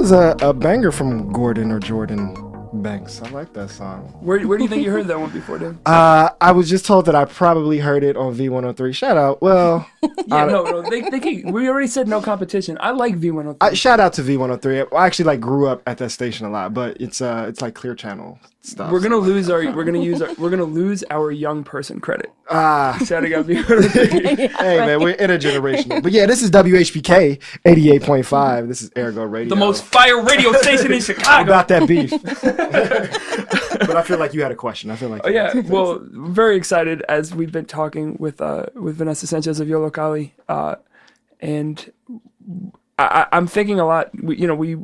[0.00, 2.34] was a, a banger from Gordon or Jordan
[2.72, 3.20] Banks.
[3.20, 4.16] I like that song.
[4.20, 5.76] Where where do you think you heard that one before, dude?
[5.84, 8.94] Uh, I was just told that I probably heard it on V103.
[8.94, 9.42] Shout out.
[9.42, 9.86] Well,
[10.26, 10.82] Yeah, no, no.
[10.88, 12.78] They, they can, we already said no competition.
[12.80, 13.56] I like V103.
[13.60, 14.88] I, shout out to V103.
[14.94, 17.74] I actually like grew up at that station a lot, but it's uh it's like
[17.74, 18.90] Clear Channel stuff.
[18.92, 19.60] we're gonna lose our.
[19.72, 20.32] We're gonna use our.
[20.34, 22.32] We're gonna lose our young person credit.
[22.48, 22.98] ah.
[23.04, 24.50] Shouting out to V103.
[24.60, 26.02] Hey man, we're intergenerational.
[26.02, 28.68] But yeah, this is WHPK 88.5.
[28.68, 29.48] This is Ergo Radio.
[29.48, 31.50] the most fire radio station in Chicago.
[31.50, 32.10] about that beef.
[33.80, 34.90] but I feel like you had a question.
[34.90, 35.98] I feel like Oh yeah, well,
[36.30, 40.76] very excited as we've been talking with uh with Vanessa Sanchez of Yollocalli, uh,
[41.40, 41.92] and
[42.98, 44.10] I, I'm thinking a lot.
[44.22, 44.76] We, you know, we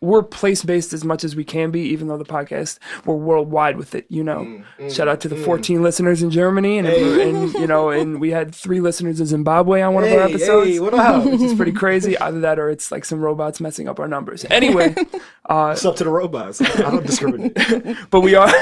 [0.00, 3.76] we're place based as much as we can be, even though the podcast we're worldwide
[3.76, 4.06] with it.
[4.08, 8.20] You know, shout out to the 14 listeners in Germany, and, and you know, and
[8.20, 10.70] we had three listeners in Zimbabwe on one of our episodes.
[10.70, 10.78] hey?
[11.30, 12.16] Which is pretty crazy.
[12.18, 14.44] Either that or it's like some robots messing up our numbers.
[14.50, 14.94] Anyway,
[15.72, 16.60] It's up to the robots.
[16.60, 17.56] I don't discriminate.
[18.10, 18.52] but we are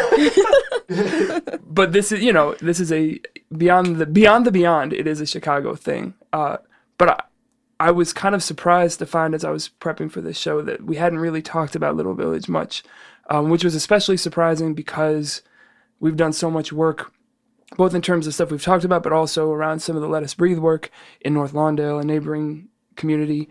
[1.66, 3.20] but this is you know this is a
[3.57, 6.14] beyond the beyond the beyond it is a chicago thing.
[6.33, 6.59] Uh
[6.99, 7.20] but i
[7.81, 10.85] i was kind of surprised to find as i was prepping for this show that
[10.85, 12.85] we hadn't really talked about little village much
[13.31, 15.42] um, which was especially surprising because
[15.99, 17.12] we've done so much work
[17.77, 20.23] both in terms of stuff we've talked about but also around some of the let
[20.23, 23.49] us breathe work in north lawndale a neighboring community.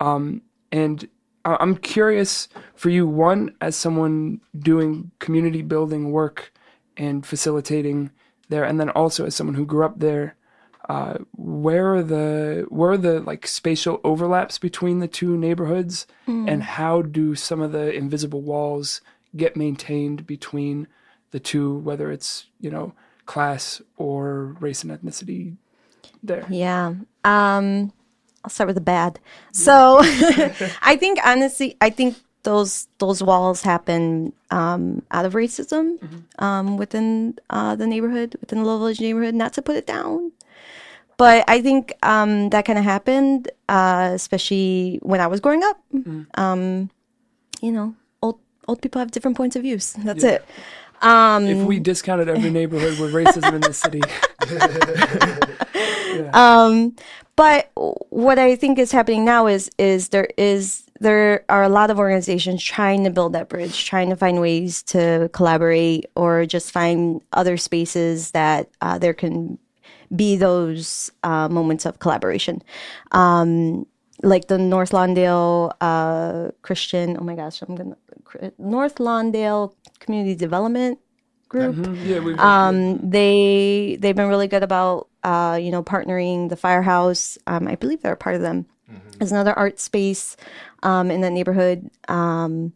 [0.00, 1.08] Um, and
[1.44, 6.52] I'm curious for you, one, as someone doing community building work
[6.96, 8.10] and facilitating
[8.48, 10.36] there, and then also as someone who grew up there,
[10.88, 16.62] uh, where are the where are the like spatial overlaps between the two neighborhoods, and
[16.62, 19.00] how do some of the invisible walls
[19.36, 20.86] get maintained between
[21.32, 22.92] the two, whether it's you know
[23.26, 25.56] class or race and ethnicity
[26.22, 26.46] there?
[26.48, 26.94] Yeah.
[27.24, 27.92] Um,
[28.44, 29.18] I'll start with the bad.
[29.52, 29.98] So
[30.82, 35.98] I think honestly, I think those those walls happen um, out of racism
[36.38, 39.34] um, within uh, the neighborhood, within the Low Village neighborhood.
[39.34, 40.32] Not to put it down,
[41.18, 45.78] but I think um, that kind of happened, uh, especially when I was growing up.
[46.38, 46.88] Um,
[47.60, 49.92] you know, old old people have different points of views.
[50.06, 50.44] That's it.
[51.02, 54.00] Um, If we discounted every neighborhood with racism in the city,
[57.36, 57.70] but
[58.08, 61.98] what I think is happening now is is there is there are a lot of
[61.98, 67.20] organizations trying to build that bridge, trying to find ways to collaborate or just find
[67.32, 69.58] other spaces that uh, there can
[70.14, 72.62] be those uh, moments of collaboration.
[73.12, 73.86] Um,
[74.22, 77.96] like the North Lawndale uh, Christian, oh my gosh, I'm gonna
[78.58, 80.98] North Lawndale Community Development
[81.48, 81.76] Group.
[82.04, 87.36] Yeah, we've um, they they've been really good about uh, you know partnering the firehouse.
[87.46, 88.66] Um, i believe they're a part of them.
[89.18, 90.36] There's another art space
[90.86, 92.72] um, in that neighborhood um,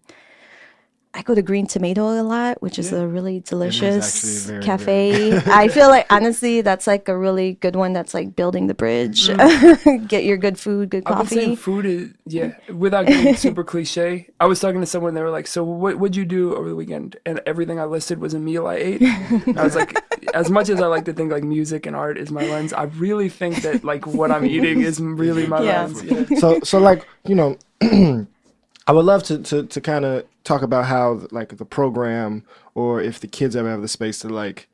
[1.13, 5.67] i go to green tomato a lot which is a really delicious very, cafe i
[5.69, 9.27] feel like honestly that's like a really good one that's like building the bridge
[10.09, 12.53] get your good food good I've been coffee food is yeah.
[12.73, 15.15] Without getting super cliche, I was talking to someone.
[15.15, 18.21] They were like, "So what would you do over the weekend?" And everything I listed
[18.21, 19.03] was a meal I ate.
[19.03, 19.99] I was like,
[20.33, 22.85] as much as I like to think like music and art is my lens, I
[22.85, 25.87] really think that like what I'm eating is really my Yeah.
[25.87, 26.05] lens.
[26.05, 26.39] Yeah.
[26.39, 30.87] so so like you know i would love to to, to kind of talk about
[30.87, 34.69] how like the program or if the kids ever have the space to like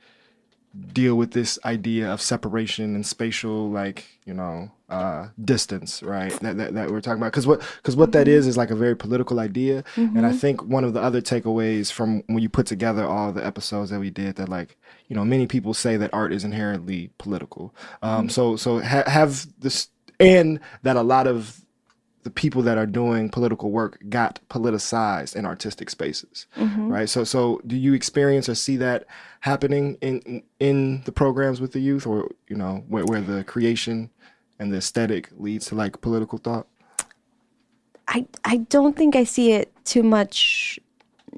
[0.93, 6.33] deal with this idea of separation and spatial like you know uh distance right?
[6.41, 7.33] That that, that we're talking about.
[7.33, 9.85] Because what because what that is is like a very political idea.
[9.97, 13.45] And i think one of the other takeaways from when you put together all the
[13.45, 14.77] episodes that we did that like
[15.09, 17.75] you know many people say that art is inherently political.
[18.03, 19.89] Um so so ha- have this
[20.21, 21.66] and that a lot of
[22.27, 26.47] the people that are doing political work got politicized in artistic spaces
[26.97, 27.09] right?
[27.09, 29.07] So so do you experience or see that
[29.41, 34.11] happening in in the programs with the youth or you know where, where the creation
[34.59, 36.67] and the aesthetic leads to like political thought?
[38.09, 40.79] I I don't think I see it too much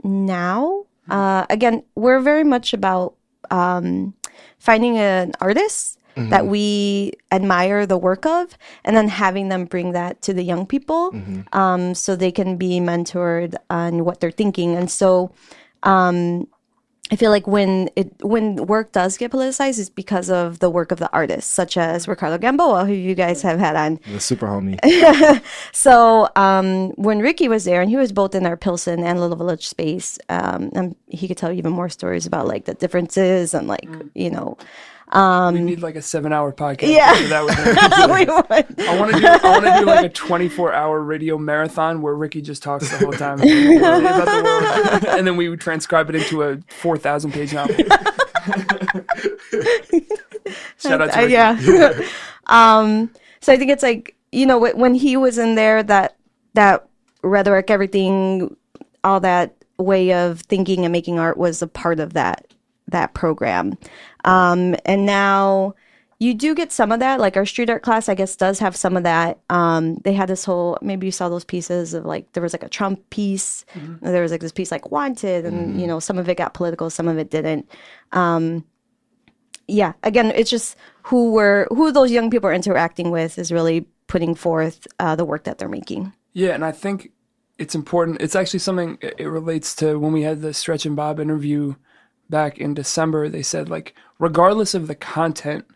[0.05, 0.85] now.
[1.11, 3.15] Uh, again, we're very much about
[3.51, 4.15] um,
[4.59, 5.98] finding an artist
[6.31, 10.67] that we admire the work of, and then having them bring that to the young
[10.67, 11.13] people,
[11.53, 14.75] um, so they can be mentored on what they're thinking.
[14.77, 15.31] And so,
[15.83, 16.47] um,
[17.11, 20.93] I feel like when it when work does get politicized, it's because of the work
[20.93, 23.99] of the artists, such as Ricardo Gamboa, who you guys have had on.
[24.13, 24.79] the super homie
[25.73, 29.37] So um, when Ricky was there, and he was both in our Pilsen and Little
[29.37, 33.55] Village space, um, and he could tell you even more stories about like the differences
[33.55, 34.59] and like you know,
[35.13, 36.93] we need like a seven-hour podcast.
[36.95, 37.13] Yeah.
[37.29, 37.55] that would-
[38.89, 39.27] I want to do.
[39.27, 43.13] I want to do like a 24-hour radio marathon where Ricky just talks the whole
[43.13, 44.43] time about the
[45.03, 47.75] world, and then we would transcribe it into a 4,000-page novel.
[50.79, 51.33] Shout out to Uh, Ricky.
[51.33, 52.01] yeah.
[52.47, 56.17] um, so I think it's like you know when he was in there, that
[56.55, 56.87] that
[57.23, 58.55] rhetoric, everything,
[59.05, 62.47] all that way of thinking and making art was a part of that
[62.89, 63.77] that program.
[64.25, 65.75] Um, and now
[66.19, 67.21] you do get some of that.
[67.21, 69.39] Like our street art class, I guess, does have some of that.
[69.51, 72.65] Um, they had this whole maybe you saw those pieces of like there was like
[72.65, 76.19] a Trump piece, and there was like this piece like wanted, and you know some
[76.19, 77.69] of it got political, some of it didn't
[79.71, 83.87] yeah again it's just who we're who those young people are interacting with is really
[84.07, 87.11] putting forth uh, the work that they're making Yeah, and I think
[87.59, 88.23] it's important.
[88.23, 88.99] It's actually something.
[89.01, 91.75] It relates to when we had the Stretch and Bob interview
[92.31, 93.29] back in December.
[93.29, 95.67] They said like, regardless of the content,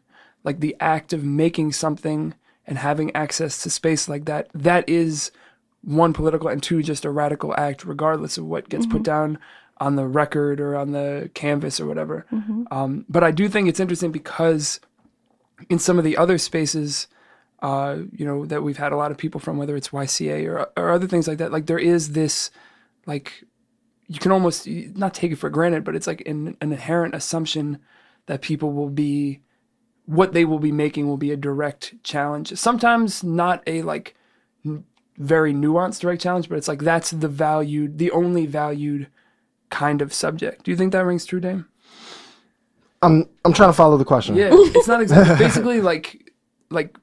[0.44, 2.34] like the act of making something
[2.66, 5.30] and having access to space like that, that is
[5.82, 9.38] one political and two just a radical act, regardless of what gets put down
[9.78, 12.24] on the record or on the canvas or whatever.
[12.70, 14.78] Um, but I do think it's interesting because
[15.68, 17.08] in some of the other spaces
[17.62, 20.68] uh, you know, that we've had a lot of people from, whether it's YCA or
[20.76, 21.52] or other things like that.
[21.52, 22.50] Like there is this,
[23.06, 23.44] like,
[24.12, 27.78] you can almost not take it for granted, but it's like an, an inherent assumption
[28.26, 29.40] that people will be,
[30.04, 32.54] what they will be making will be a direct challenge.
[32.58, 34.14] Sometimes not a like
[34.66, 34.84] n-
[35.16, 39.08] very nuanced direct challenge, but it's like that's the valued, the only valued
[39.70, 40.64] kind of subject.
[40.64, 41.66] Do you think that rings true, Dame?
[43.00, 44.36] I'm I'm trying to follow the question.
[44.36, 46.30] Yeah, it's not exactly basically like
[46.70, 46.98] like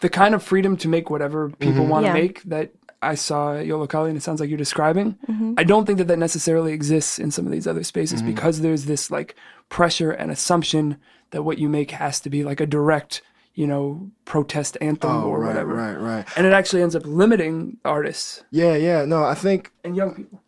[0.00, 1.90] the kind of freedom to make whatever people mm-hmm.
[1.90, 2.14] want to Yeah.
[2.14, 2.70] make that
[3.02, 5.18] I saw at Yollocalli and it sounds like you're describing.
[5.58, 8.86] I don't think that that necessarily exists in some of these other spaces because there's
[8.86, 9.36] this like
[9.68, 10.96] pressure and assumption
[11.30, 13.20] that what you make has to be like a direct,
[13.54, 15.74] you know, protest anthem Oh, or right, whatever.
[15.74, 16.26] right, right.
[16.36, 19.04] And it actually ends up limiting artists Yeah, yeah.
[19.04, 20.42] No, I think and young people.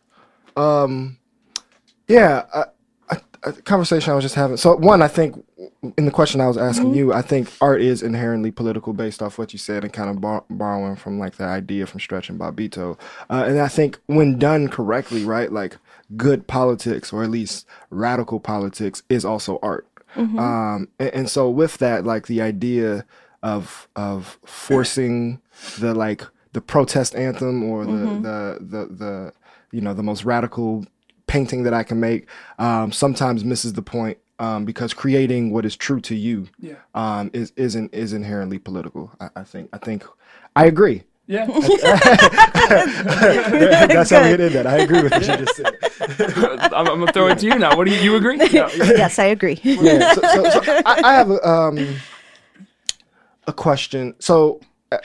[0.57, 1.19] Um,
[2.09, 2.65] Yeah, a,
[3.11, 4.57] a, a conversation I was just having.
[4.57, 5.45] So one, I think
[5.97, 9.39] in the question I was asking you, I think art is inherently political based off
[9.39, 12.39] what you said and kind of bar- borrowing from like the idea from Stretch and
[12.39, 12.99] Bobbito.
[13.31, 15.77] Uh, and I think when done correctly, right, like
[16.17, 19.87] good politics or at least radical politics is also art.
[20.17, 23.05] Um, and, and so with that, like the idea
[23.43, 25.41] of of forcing
[25.79, 26.25] the like
[26.55, 29.33] the protest anthem or the the, the the
[29.71, 30.85] you know the most radical
[31.29, 32.27] painting that I can make
[32.59, 36.77] um, sometimes misses the point um, because creating what is true to you Yeah.
[36.95, 39.11] um, is isn't is inherently political.
[39.21, 40.05] I, I think I think
[40.57, 41.03] I agree.
[41.27, 41.45] Yeah.
[42.69, 44.67] That's how we did that.
[44.67, 45.77] I agree with what you just said.
[46.73, 47.77] I'm, I'm gonna throw it to you now.
[47.77, 48.37] What do you, you agree?
[48.39, 48.71] No, yeah.
[48.75, 49.61] yes, I agree.
[49.63, 50.15] yeah.
[50.15, 51.97] So, so, so I, I have a, um,
[53.47, 54.15] a question.
[54.21, 54.61] So,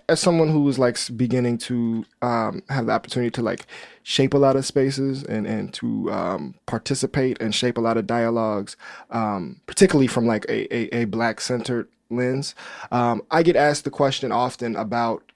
[0.07, 3.65] as someone who is like beginning to um, have the opportunity to like
[4.03, 8.05] shape a lot of spaces and and to um, participate and shape a lot of
[8.07, 8.77] dialogues,
[9.09, 12.53] um, particularly from like a a, a black centered lens,
[12.91, 15.31] um, I get asked the question often about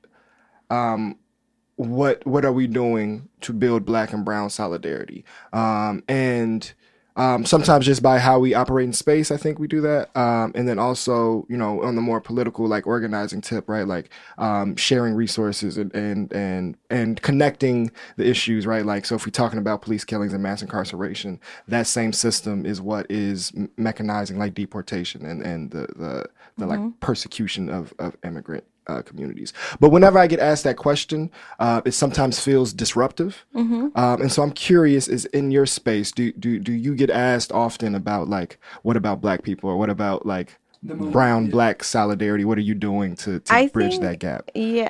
[1.77, 5.23] what what are we doing to build black and brown solidarity?
[5.53, 6.73] Um, and
[7.17, 10.15] um, sometimes just by how we operate in space i think we do that.
[10.15, 13.87] Um, and then also you know on the more political like organizing tip right?
[13.87, 18.85] Like um, sharing resources and, and and and connecting the issues right?
[18.85, 22.81] Like so if we're talking about police killings and mass incarceration that same system is
[22.81, 26.25] what is mechanizing like deportation and and the the,
[26.57, 29.53] the like persecution of of immigrant uh, communities.
[29.79, 31.29] But whenever I get asked that question,
[31.59, 33.45] uh, it sometimes feels disruptive.
[33.55, 37.51] Um, and so I'm curious: is in your space, do do do you get asked
[37.51, 42.45] often about like, what about Black people, or what about like brown Black solidarity?
[42.45, 44.51] What are you doing to to I bridge think- that gap?
[44.55, 44.89] Yeah.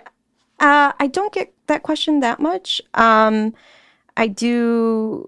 [0.59, 2.81] Uh, I don't get that question that much.
[2.95, 3.53] Um,
[4.15, 5.23] I do.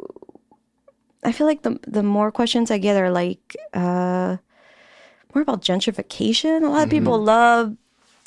[1.24, 4.38] I feel like the the more questions I get are like uh,
[5.36, 6.63] more about gentrification.
[6.63, 7.76] A lot of people love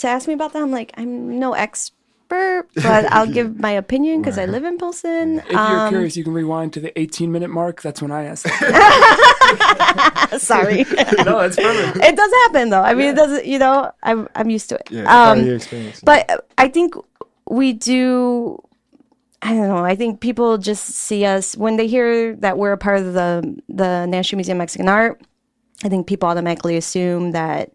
[0.02, 0.62] to ask me about that.
[0.62, 5.38] I'm like, I'm no expert, but I'll give my opinion because I live in Pilsen.
[5.40, 7.82] If you're Um, curious, you can rewind to the 18 minute mark.
[7.82, 8.44] That's when I asked.
[8.44, 10.36] That.
[10.40, 10.84] Sorry.
[11.24, 11.96] no, it's perfect.
[12.04, 12.82] it does happen though.
[12.82, 13.44] I mean, it doesn't.
[13.46, 14.88] You know, I'm I'm used to it.
[14.90, 16.00] Yeah, part of Um, your experience.
[16.02, 16.94] but I think
[17.48, 18.58] we do.
[19.42, 19.84] I don't know.
[19.84, 23.60] I think people just see us when they hear that we're a part of the
[23.68, 25.20] the National Museum of Mexican Art.
[25.84, 27.72] I think people automatically assume that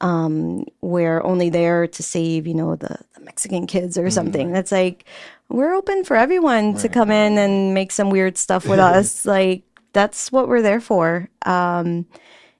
[0.00, 4.52] um, we're only there to save, you know, the, the Mexican kids or something.
[4.52, 5.04] That's like
[5.48, 9.26] we're open for everyone to come in and make some weird stuff with us.
[9.26, 11.28] Like that's what we're there for.
[11.46, 12.06] Um,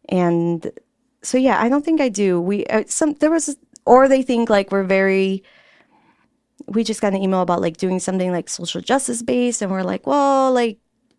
[0.09, 0.71] and
[1.23, 2.41] so yeah, I don't think I do.
[2.41, 5.43] We uh, some there was or they think like we're very
[6.67, 9.83] we just got an email about like doing something like social justice based and we're
[9.83, 10.79] like, well, like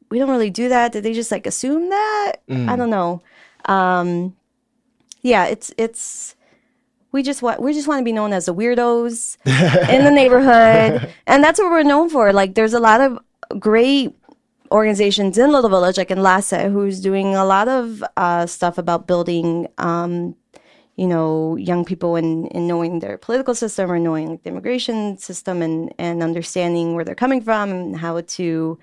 [0.10, 0.92] we don't really do that.
[0.92, 2.34] Did they just like assume that?
[2.70, 3.22] I don't know.
[3.66, 4.36] Um
[5.22, 6.36] yeah, it's it's
[7.12, 9.38] we just want we just want to be known as the weirdos
[9.90, 11.14] in the neighborhood.
[11.28, 12.32] And that's what we're known for.
[12.34, 13.20] Like there's a lot of
[13.60, 14.16] great
[14.72, 19.68] organizations in Little Village, like Enlace, who's doing a lot of uh, stuff about building,
[19.78, 20.36] um,
[20.96, 25.18] you know, young people in, in knowing their political system or knowing like, the immigration
[25.18, 28.78] system and, and understanding where they're coming from and how to,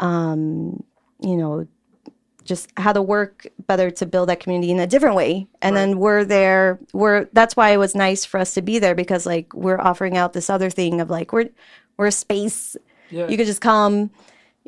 [0.00, 0.82] um,
[1.20, 1.66] you know,
[2.44, 5.46] just how to work better to build that community in a different way.
[5.62, 6.78] And then we're there.
[6.92, 10.16] We're that's why it was nice for us to be there because like we're offering
[10.16, 11.48] out this other thing of like we're
[11.96, 12.76] we're a space.
[13.10, 13.28] Yeah.
[13.28, 14.10] You could just come,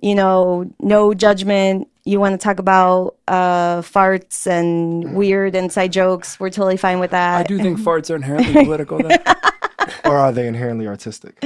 [0.01, 1.89] you know, no judgment.
[2.05, 6.39] You want to talk about uh, farts and weird inside jokes.
[6.39, 7.41] We're totally fine with that.
[7.41, 8.99] I do think farts are inherently political.
[8.99, 9.11] Though.
[10.05, 11.43] or are they inherently artistic?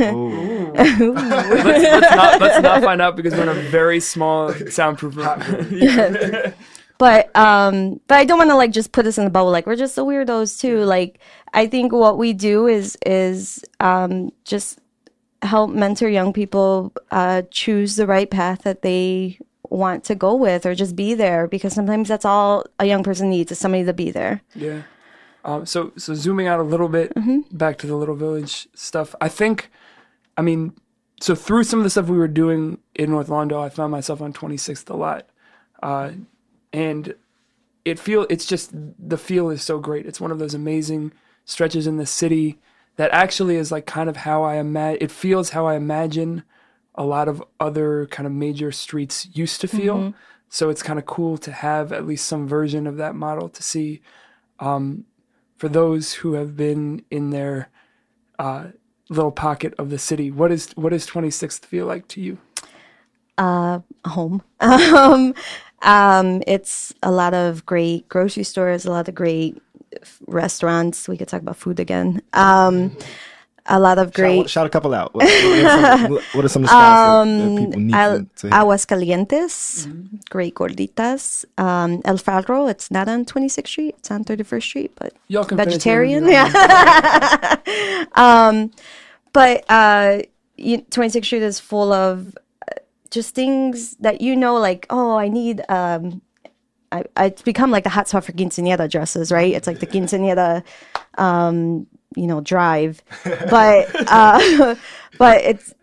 [0.00, 0.72] Ooh.
[0.72, 6.54] let's, let's, not, let's not find out because we're in a very small soundproof room.
[6.98, 9.66] but um but i don't want to like just put us in the bubble like
[9.66, 11.18] we're just the weirdos too like
[11.52, 14.78] i think what we do is is um just
[15.42, 20.64] help mentor young people uh choose the right path that they want to go with
[20.64, 23.92] or just be there because sometimes that's all a young person needs is somebody to
[23.92, 24.82] be there Yeah.
[25.46, 27.12] Um, so so zooming out a little bit
[27.56, 29.14] back to the little village stuff.
[29.20, 29.70] I think,
[30.36, 30.74] I mean,
[31.20, 34.20] so through some of the stuff we were doing in North Lawndale, I found myself
[34.20, 35.28] on 26th a lot,
[35.82, 36.10] uh,
[36.72, 37.14] and
[37.84, 40.04] it feel it's just the feel is so great.
[40.04, 41.12] It's one of those amazing
[41.44, 42.58] stretches in the city
[42.96, 44.98] that actually is like kind of how I imagine.
[45.00, 46.42] It feels how I imagine
[46.96, 50.12] a lot of other kind of major streets used to feel.
[50.48, 53.62] So it's kind of cool to have at least some version of that model to
[53.62, 54.00] see.
[54.58, 55.04] Um,
[55.56, 57.68] for those who have been in their
[58.38, 58.68] uh,
[59.08, 62.38] little pocket of the city, what is what does 26th feel like to you?
[64.04, 64.42] home.
[64.60, 65.34] Um,
[65.82, 69.62] um, it's a lot of great grocery stores, a lot of great
[70.26, 71.08] restaurants.
[71.08, 72.22] We could talk about food again.
[72.32, 72.96] Um,
[73.68, 74.42] a lot of great.
[74.42, 75.14] Shout, shout a couple out.
[75.14, 78.18] What, what are some, what are some of the spots that, that people need Al-
[78.18, 78.52] to, to hit?
[78.52, 81.44] Aguascalientes, great gorditas.
[81.58, 85.56] Um, El Faro, it's not on 26th Street, it's on 31st Street, but Y'all can
[85.56, 86.26] vegetarian.
[86.28, 87.56] Yeah.
[88.14, 88.70] um,
[89.32, 90.22] but uh,
[90.56, 92.36] you, 26th Street is full of
[92.70, 92.74] uh,
[93.10, 95.62] just things that you know, like, oh, I need.
[95.68, 96.22] Um,
[96.92, 99.52] I, I, it's become like the hotspot for quinceañera dresses, right?
[99.52, 100.62] It's like the quinceañera,
[101.18, 103.02] um, you know, drive.
[103.24, 104.74] But uh,
[105.18, 105.74] but it's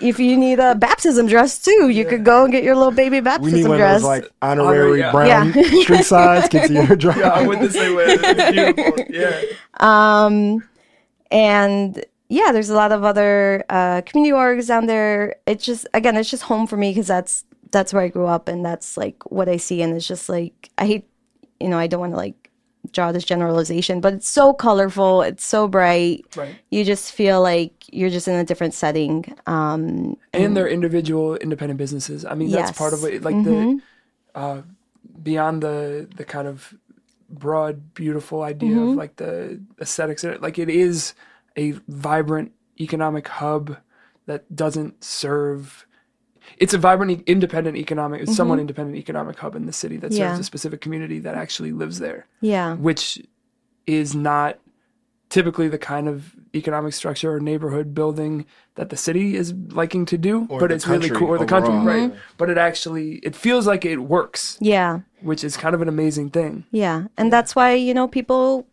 [0.00, 3.20] if you need a baptism dress too, you could go and get your little baby
[3.20, 4.00] baptism we baptism need one of dress.
[4.02, 5.12] those like honorary yeah.
[5.12, 5.80] brown Yeah.
[5.82, 6.48] street signs.
[6.48, 7.16] Get to your drive.
[7.18, 8.16] Yeah, I went the same way.
[8.52, 9.04] Beautiful.
[9.08, 9.42] Yeah.
[9.80, 10.68] Um,
[11.30, 15.36] and yeah, there's a lot of other uh, community orgs down there.
[15.46, 18.48] It's just again, it's just home for me because that's that's where I grew up
[18.48, 19.82] and that's like what I see.
[19.82, 21.08] And it's just like I hate,
[21.60, 22.47] you know, I don't want to like
[22.92, 25.22] draw this generalization, but it's so colorful.
[25.22, 26.24] It's so bright.
[26.36, 26.54] Right.
[26.70, 29.24] You just feel like you're just in a different setting.
[29.46, 32.24] Um, and they're individual independent businesses.
[32.24, 33.22] I mean, that's part of it.
[33.22, 33.80] Like the
[34.34, 34.62] uh,
[35.22, 36.74] beyond the the kind of
[37.30, 40.24] broad, beautiful idea of like the aesthetics.
[40.24, 41.14] Like it is
[41.56, 43.76] a vibrant economic hub
[44.26, 45.86] that doesn't serve.
[46.60, 48.60] It's a vibrant, e- independent economic, it's somewhat mm-hmm.
[48.62, 50.38] independent economic hub in the city that serves Yeah.
[50.38, 52.26] a specific community that actually lives there.
[52.40, 52.74] yeah.
[52.74, 53.20] which
[53.86, 54.58] is not
[55.30, 58.44] typically the kind of economic structure or neighborhood building
[58.76, 61.38] that the city is liking to do Or but the it's really country cool or
[61.38, 61.86] the country overall.
[61.86, 62.36] right mm-hmm.
[62.38, 65.00] but it actually it feels like it works Yeah.
[65.20, 68.66] which is kind of an amazing thing Yeah, and that's why you know people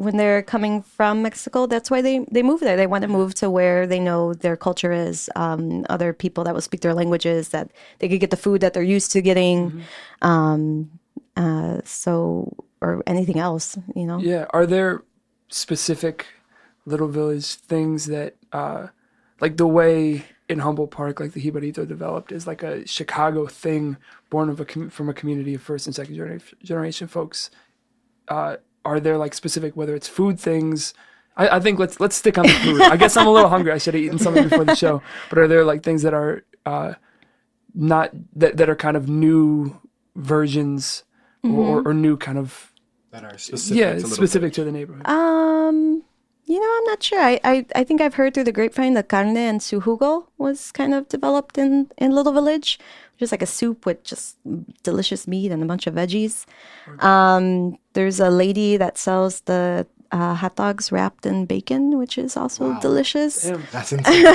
[0.00, 2.76] when they're coming from Mexico, that's why they they move there.
[2.76, 6.54] They want to move to where they know their culture is, um, other people that
[6.54, 9.84] will speak their languages, that they could get the food that they're used to getting,
[10.22, 10.90] um,
[11.36, 14.18] uh, so or anything else, you know.
[14.18, 15.02] yeah are there
[15.48, 16.26] specific
[16.86, 18.86] little village things that uh
[19.40, 23.96] like the way in Humboldt Park, like the Jibarito developed, is like a Chicago thing,
[24.30, 27.50] born of a com- from a community of first and second genera- generation folks.
[28.26, 30.94] Uh, are there like specific, whether it's food things?
[31.36, 32.80] I, I think let's let's stick on the food.
[32.82, 33.72] I guess I'm a little hungry.
[33.72, 35.02] I should have eaten something before the show.
[35.28, 36.94] But are there like things that are uh,
[37.74, 39.78] not that that are kind of new
[40.16, 41.04] versions
[41.42, 42.72] or, or new kind of
[43.12, 43.78] that are specific.
[43.78, 45.06] yeah to Little specific to the neighborhood?
[45.06, 46.02] Um,
[46.50, 47.20] you know, I'm not sure.
[47.20, 50.72] I, I, I think I've heard through the grapevine that carne en su jugo was
[50.72, 52.80] kind of developed in, in Little Village,
[53.18, 54.36] just like a soup with just
[54.82, 56.46] delicious meat and a bunch of veggies.
[56.98, 62.36] Um, there's a lady that sells the uh, hot dogs wrapped in bacon, which is
[62.36, 63.42] also delicious.
[63.44, 63.62] Damn.
[63.70, 64.26] That's insane.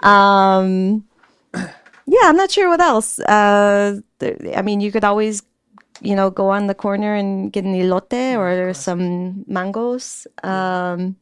[0.00, 1.04] Um,
[1.54, 3.18] yeah, I'm not sure what else.
[3.18, 5.42] Uh, there, I mean, you could always,
[6.00, 10.26] you know, go on the corner and get an elote or some mangoes.
[10.42, 11.16] Um,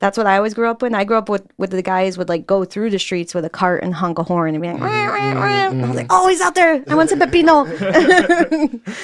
[0.00, 0.92] that's what I always grew up with.
[0.92, 3.50] I grew up with, with the guys would like go through the streets with a
[3.50, 6.28] cart and honk a horn and be like, "Wah, wah, wah." I was like, oh,
[6.28, 6.84] he's out there.
[6.86, 7.64] I want some pepino.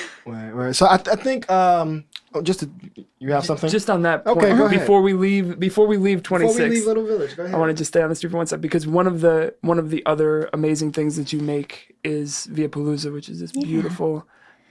[0.26, 0.76] right, right.
[0.76, 2.70] So I, I think um, oh, just to,
[3.18, 3.70] you have something.
[3.70, 4.78] Just on that Okay, go ahead.
[4.78, 7.54] before we leave, before we leave 26, we leave Little Village, go ahead.
[7.54, 9.54] I want to just stay on the street for one second because one of the
[9.62, 14.26] one of the other amazing things that you make is Villapalooza, which is this beautiful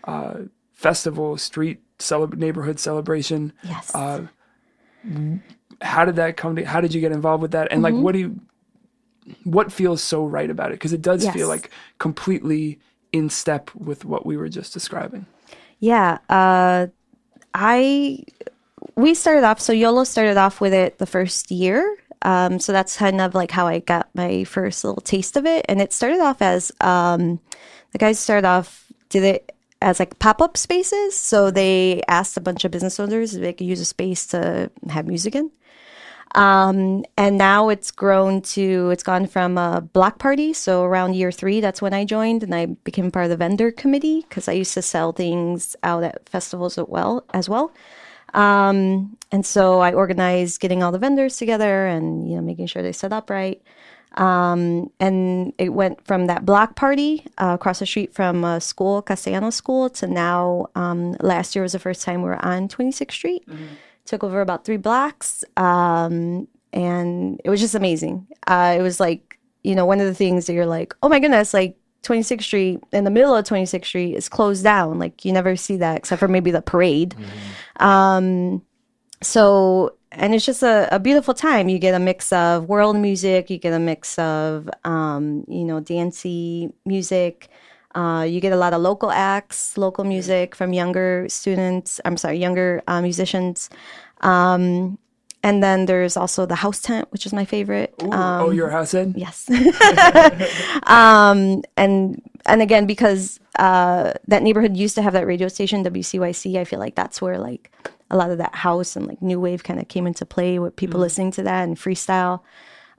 [0.10, 0.34] uh,
[0.74, 3.53] festival, street celeb- neighborhood celebration.
[3.64, 3.93] yes.
[3.93, 4.28] Uh,
[5.82, 6.64] how did that come to?
[6.66, 7.68] How did you get involved with that?
[7.72, 7.95] And Mm-hmm.
[7.95, 8.39] like, what do you?
[9.43, 10.76] What feels so right about it?
[10.80, 11.34] Because it does Yes.
[11.34, 12.80] feel like completely
[13.12, 15.26] in step with what we were just describing.
[15.80, 16.88] Yeah, uh,
[17.53, 18.24] I
[18.95, 19.60] we started off.
[19.62, 21.95] So Yolo started off with it the first year.
[22.22, 25.66] Um, so that's kind of like how I got my first little taste of it.
[25.70, 27.39] And it started off as um,
[27.93, 31.15] the guys started off did it as like pop up spaces.
[31.15, 34.71] So they asked a bunch of business owners if they could use a space to
[34.89, 35.51] have music in.
[36.36, 40.53] Um, and now it's grown to, it's gone from a block party.
[40.53, 43.71] So around year three, that's when I joined and I became part of the vendor
[43.71, 47.25] committee because I used to sell things out at festivals as well.
[47.34, 47.71] As well.
[48.36, 52.84] Um, and so I organized getting all the vendors together and, you know, making sure
[52.84, 53.59] they set up right.
[54.16, 59.01] Um, and it went from that block party uh, across the street from a school,
[59.01, 63.12] Castellano School, to now um, last year was the first time we were on 26th
[63.12, 63.47] Street.
[64.05, 65.43] Took over about three blocks.
[65.57, 68.28] Um, and it was just amazing.
[68.47, 71.20] Uh, it was like, you know, one of the things that you're like, oh my
[71.20, 74.97] goodness, like 26th Street in the middle of 26th Street is closed down.
[74.99, 77.16] Like you never see that except for maybe the parade.
[77.80, 78.64] Um,
[79.22, 81.70] so, and it's just a, a beautiful time.
[81.70, 85.80] You get a mix of world music, you get a mix of, um, you know,
[85.80, 87.47] dancey music.
[87.95, 91.99] Uh, you get a lot of local acts, local music from younger students.
[92.05, 93.70] I'm sorry, younger uh, musicians.
[94.22, 94.97] Um,
[95.41, 97.93] and then there's also the house tent, which is my favorite.
[98.03, 99.18] Ooh, Um, oh, you're house tent?
[99.18, 99.49] Yes.
[100.84, 106.57] um, and and again, because uh, that neighborhood used to have that radio station, WCYC,
[106.57, 107.72] I feel like that's where like
[108.12, 110.76] a lot of that house and like new wave kind of came into play with
[110.76, 112.41] people listening to that and freestyle.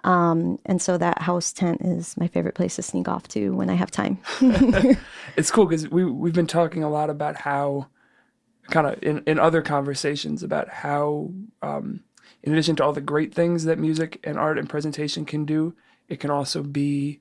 [0.04, 3.68] Um, and so that house tent is my favorite place to sneak off to when
[3.68, 4.18] I have time.
[5.36, 7.88] it's cool because we we've been talking a lot about how
[8.70, 11.30] kind of in, in other conversations about how
[11.62, 12.00] um,
[12.42, 15.74] in addition to all the great things that music and art and presentation can do
[16.08, 17.20] it can also be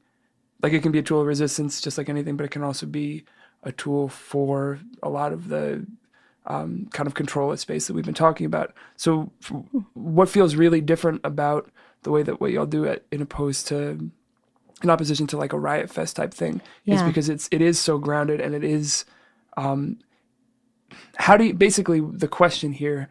[0.61, 2.85] like it can be a tool of resistance just like anything but it can also
[2.85, 3.23] be
[3.63, 5.85] a tool for a lot of the
[6.49, 8.73] um, kind of control of space that we've been talking about.
[8.97, 9.53] So f-
[9.93, 11.69] what feels really different about
[12.03, 14.11] the way that what y'all do it in opposed to
[14.81, 17.97] in opposition to like a riot fest type thing is because it's it is so
[17.97, 19.03] grounded and it is
[19.57, 19.99] um
[21.17, 23.09] how do you basically the question here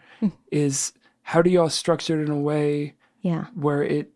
[0.51, 3.45] is how do y'all structure it in a way yeah.
[3.55, 4.11] where it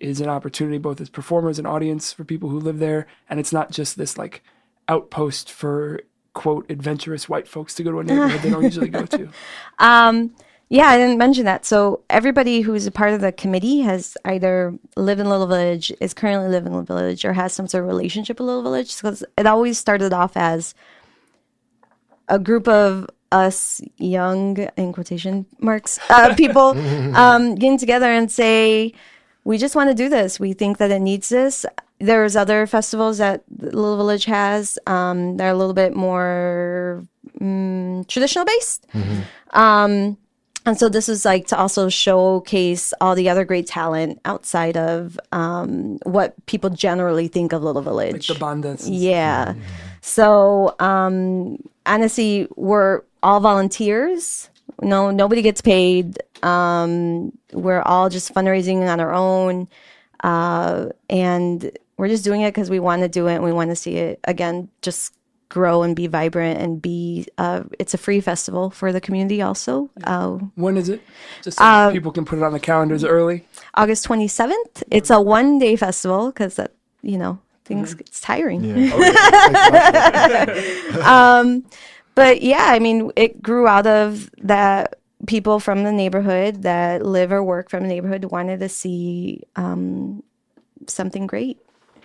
[0.00, 3.52] is an opportunity both as performers and audience for people who live there and it's
[3.52, 4.42] not just this like
[4.88, 6.00] outpost for
[6.32, 9.28] quote adventurous white folks to go to a neighborhood they don't usually go to
[9.78, 10.34] Um,
[10.72, 11.66] yeah, I didn't mention that.
[11.66, 16.14] So everybody who's a part of the committee has either lived in Little Village, is
[16.14, 18.96] currently living in Little Village, or has some sort of relationship with Little Village.
[18.96, 20.76] Because it always started off as
[22.28, 26.68] a group of us young, in quotation marks, uh, people
[27.16, 28.94] um, getting together and say,
[29.44, 30.38] we just want to do this.
[30.38, 31.64] We think that it needs this.
[31.98, 34.78] There's other festivals that Little Village has.
[34.86, 37.06] Um, they're a little bit more
[37.40, 38.86] mm, traditional based.
[39.52, 40.16] Um,
[40.66, 45.18] and so this is like to also showcase all the other great talent outside of
[45.32, 48.28] um, what people generally think of Little like Village.
[48.28, 49.54] the bandas and Yeah.
[50.02, 54.49] So um honestly, we're all volunteers.
[54.82, 56.18] No, nobody gets paid.
[56.42, 59.68] Um, we're all just fundraising on our own,
[60.24, 63.70] uh, and we're just doing it because we want to do it and we want
[63.70, 65.12] to see it again just
[65.50, 67.26] grow and be vibrant and be.
[67.36, 69.90] Uh, it's a free festival for the community also.
[70.04, 71.02] Uh, when is it
[71.42, 74.82] just so people can put it on the calendars early August twenty seventh.
[74.90, 76.72] It's a one day festival because that
[77.02, 78.64] you know things it's tiring.
[81.04, 81.64] um,
[82.20, 84.96] but yeah, I mean, it grew out of that
[85.26, 90.22] people from the neighborhood that live or work from the neighborhood wanted to see um,
[90.86, 91.58] something great.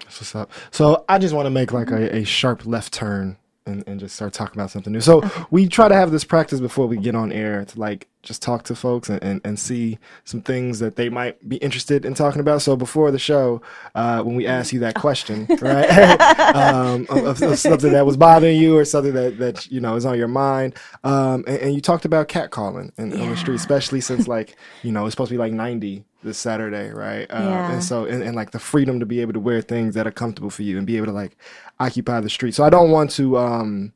[0.06, 0.52] That's what's up.
[0.72, 3.36] So I just want to make like a, a sharp left turn
[3.66, 5.02] and, and just start talking about something new.
[5.02, 8.42] So we try to have this practice before we get on air to like just
[8.42, 12.14] talk to folks and, and, and see some things that they might be interested in
[12.14, 12.62] talking about.
[12.62, 13.62] So before the show,
[13.94, 16.20] uh, when we ask you that question, right,
[16.56, 20.06] um, of, of something that was bothering you or something that, that you know is
[20.06, 24.02] on your mind, um, and, and you talked about catcalling in, on the street, especially
[24.02, 27.26] since like you know it's supposed to be like ninety this Saturday, right?
[27.30, 27.72] Uh, Yeah.
[27.74, 30.12] And so and, and like the freedom to be able to wear things that are
[30.12, 31.38] comfortable for you and be able to like
[31.80, 32.54] occupy the street.
[32.56, 33.94] So I don't want to um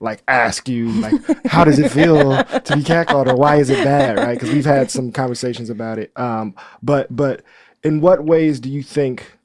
[0.00, 1.14] like ask you like
[1.46, 4.34] how does it feel to be catcalled or why is it bad, right?
[4.34, 6.12] Because we've had some conversations about it.
[6.16, 7.42] Um, but but
[7.82, 9.38] in what ways do you think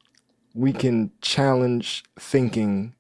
[0.56, 2.94] we can challenge thinking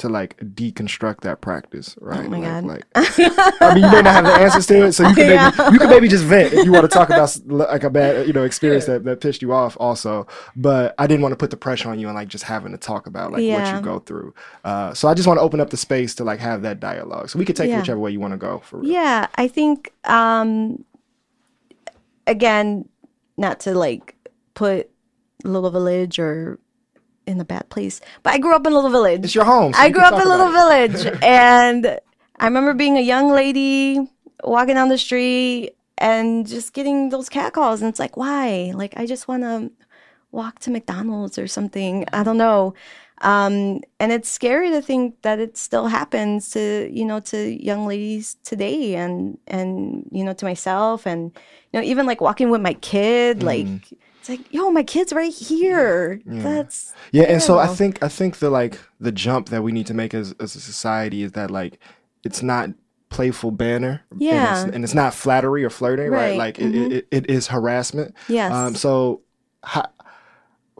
[0.00, 2.26] to like deconstruct that practice, right?
[2.26, 2.64] Oh my like, God.
[2.64, 2.84] like
[3.60, 5.78] I mean, you may not have the answers to it, so you can maybe you
[5.78, 8.44] can maybe just vent if you want to talk about like a bad you know
[8.44, 10.26] experience that, that pissed you off, also.
[10.56, 12.78] But I didn't want to put the pressure on you and like just having to
[12.78, 14.34] talk about like what you go through.
[14.64, 17.28] Uh, so I just want to open up the space to like have that dialogue.
[17.28, 17.78] So we could take Yeah.
[17.78, 18.60] whichever way you want to go.
[18.60, 18.90] For real.
[18.90, 20.84] Yeah, I think um
[22.26, 22.88] again,
[23.36, 24.16] not to like
[24.54, 24.90] put
[25.44, 26.58] Little Village or
[27.26, 29.24] in a bad place, but I grew up in a Little Village.
[29.24, 29.72] It's your home.
[29.72, 30.90] so I you grew up in a Little it.
[30.90, 31.98] Village and
[32.38, 34.00] I remember being a young lady
[34.42, 38.72] walking down the street and just getting those catcalls and it's like why?
[38.74, 39.70] Like I just want to
[40.32, 42.06] walk to McDonald's or something.
[42.12, 42.74] I don't know.
[43.22, 47.86] Um, and it's scary to think that it still happens to you know to young
[47.86, 51.30] ladies today and and you know to myself and
[51.72, 53.92] you know even like walking with my kid like it's
[54.30, 56.20] like, yo, my kid's right here.
[56.24, 59.86] That's Yeah, and so I think I think the like the jump that we need
[59.88, 61.78] to make as as a society is that like
[62.24, 62.70] it's not
[63.10, 64.02] playful banner.
[64.10, 64.64] and Yeah.
[64.64, 66.30] it's, and it's not flattery or flirting, right?
[66.30, 68.14] Right, Like it, it, it is harassment.
[68.28, 68.52] Yes.
[68.52, 68.74] Um.
[68.74, 69.22] So
[69.62, 69.88] how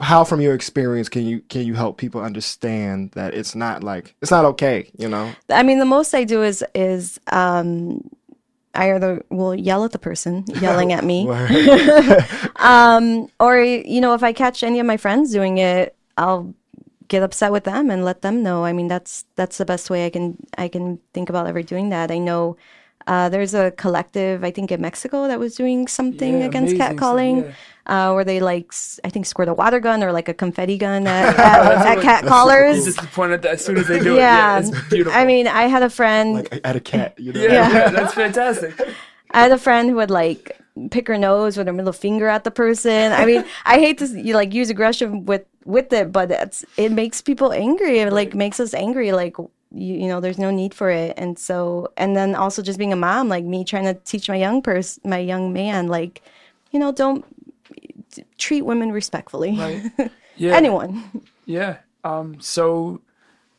[0.00, 4.14] how from your experience can you can you help people understand that it's not like
[4.22, 5.32] it's not okay, you know?
[5.50, 8.08] I mean, the most I do is is um,
[8.74, 11.28] I either will yell at the person yelling at me,
[12.56, 16.54] um, or you know, if I catch any of my friends doing it, I'll
[17.08, 18.64] get upset with them and let them know.
[18.64, 21.90] I mean, that's that's the best way I can I can think about ever doing
[21.90, 22.10] that.
[22.10, 22.56] I know.
[23.10, 26.96] Uh, there's a collective, I think, in Mexico that was doing something Yeah, against amazing
[26.96, 27.56] catcalling, stuff,
[27.86, 28.70] uh, where they like,
[29.02, 32.22] I think, squirt a water gun or like a confetti gun at, at, at cat
[32.22, 32.84] You callers.
[32.86, 34.62] just point at that as soon as they do Yeah, it.
[34.62, 35.18] Yeah, it's beautiful.
[35.20, 36.34] I mean, I had a friend.
[36.34, 37.40] Like at a cat, you know?
[37.50, 38.74] yeah, yeah, that's fantastic.
[39.32, 40.58] I had a friend who would like
[40.90, 43.12] pick her nose with her middle finger at the person.
[43.12, 46.90] I mean, I hate to you like use aggression with with it, but it's it
[46.92, 47.98] makes people angry.
[48.00, 49.12] It like makes us angry.
[49.12, 49.36] Like
[49.72, 51.14] you, you know, there's no need for it.
[51.16, 54.36] And so, and then also just being a mom, like me trying to teach my
[54.36, 56.22] young person, my young man, like,
[56.72, 57.24] you know, don't
[58.38, 59.56] treat women respectfully.
[59.56, 60.10] Right.
[60.36, 60.54] Yeah.
[60.56, 61.04] Anyone.
[61.44, 61.78] Yeah.
[62.02, 63.02] Um, so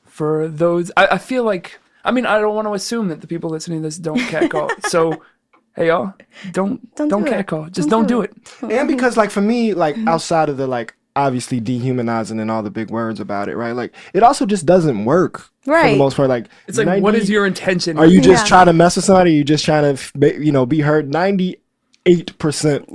[0.03, 3.27] for those, I, I feel like, I mean, I don't want to assume that the
[3.27, 4.71] people listening to this don't catcall.
[4.87, 5.21] so,
[5.75, 6.15] hey, y'all,
[6.51, 7.29] don't, don't, Don't do it.
[7.29, 7.69] catcall.
[7.69, 8.79] Just don't, Don't do do it.
[8.79, 12.71] and because like for me like outside of the like obviously dehumanizing and all the
[12.71, 15.81] big words about it right like it also just doesn't work Right.
[15.81, 15.97] for the Right.
[15.97, 17.97] most part like It's like, what 90 is your intention?
[17.97, 18.47] are you just Yeah.
[18.49, 21.11] trying to mess with somebody or you just trying to f- you know be heard
[21.11, 21.57] 98%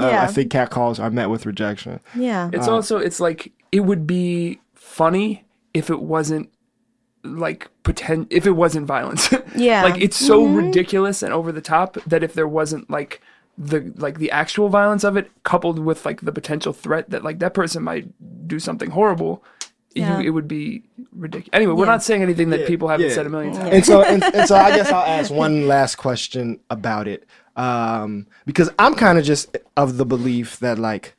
[0.01, 2.51] uh, i think cat calls are met with rejection Yeah.
[2.53, 5.45] It's also, it's like, it would be funny
[5.75, 6.51] if it wasn't
[7.23, 9.83] like pretend if it wasn't violence Yeah.
[9.83, 13.21] like it's so ridiculous and over the top that if there wasn't like
[13.59, 17.39] the like the actual violence of it coupled with like the potential threat that like
[17.39, 18.07] that person might
[18.47, 19.43] do something horrible
[19.95, 20.19] Yeah.
[20.21, 20.83] you, it would be
[21.13, 23.15] ridiculous anyway we're not saying anything that Yeah, people haven't yeah.
[23.15, 25.97] said a million times and so and, and so i guess i'll ask one last
[25.97, 27.25] question about it
[27.57, 31.15] um because i'm kind of just of the belief that like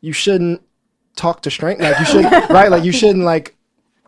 [0.00, 0.62] you shouldn't
[1.14, 3.54] talk to strength like you shouldn't right like you shouldn't like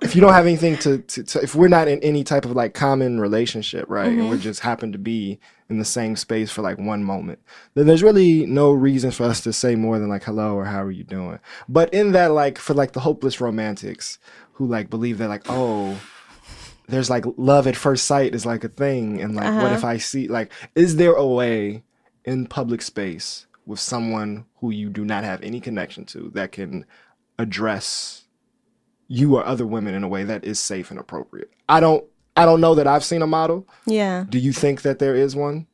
[0.03, 2.53] if you don't have anything to, to, to if we're not in any type of
[2.53, 4.41] like common relationship right and we mm-hmm.
[4.41, 5.39] just happen to be
[5.69, 7.39] in the same space for like one moment
[7.75, 10.83] then there's really no reason for us to say more than like hello or how
[10.83, 11.39] are you doing?
[11.69, 14.19] But in that like for like the hopeless romantics
[14.55, 15.99] who like believe that like oh
[16.89, 19.87] there's like love at first sight is like a thing and like what if uh-huh.
[19.89, 21.83] i see like is there a way
[22.25, 26.85] in public space with someone who you do not have any connection to that can
[27.39, 28.22] address
[29.13, 32.05] you or other women in a way that is safe and appropriate i don't
[32.37, 34.25] i don't know that i've seen a model yeah.
[34.29, 35.67] do you think that there is one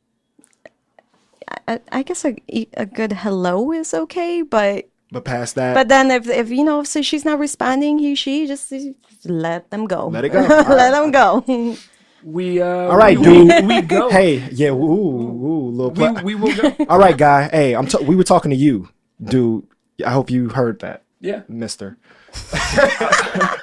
[1.67, 2.35] I, I guess a,
[2.75, 6.83] a good hello is okay, but but past that But then if if you know
[6.83, 8.89] so she's not responding, he she just, just
[9.25, 10.07] let them go.
[10.07, 10.41] Let it go.
[10.43, 10.91] All let right.
[10.91, 11.77] them go.
[12.23, 15.95] we uh all right we, dude we, we go hey yeah ooh ooh little we,
[15.95, 18.89] pla- we will go all right guy hey i'm t- we were talking to you
[19.23, 19.65] dude
[20.05, 21.97] i hope you heard that yeah mister.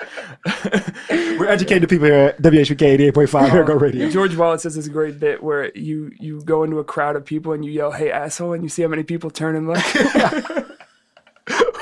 [1.11, 4.11] We're educated people here at WHPK 88.5 Here Go uh, Radio.
[4.11, 7.53] George Wallace says this great bit where you you go into a crowd of people
[7.53, 9.85] and you yell, "Hey asshole!" and you see how many people turn and look.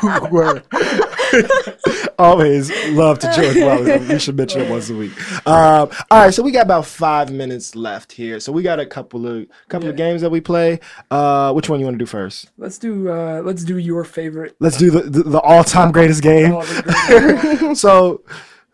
[0.30, 0.62] Word.
[2.18, 4.08] Always love to George Wallace.
[4.08, 5.12] We should mention it once a week.
[5.46, 8.40] Um, all right, so we got about five minutes left here.
[8.40, 10.80] So we got a couple of couple of games that we play.
[11.10, 12.50] Uh, which one you want to do first?
[12.58, 14.56] let's do uh let's do your favorite.
[14.60, 16.50] Let's do the the, the all time greatest game.
[16.52, 18.22] The great- So,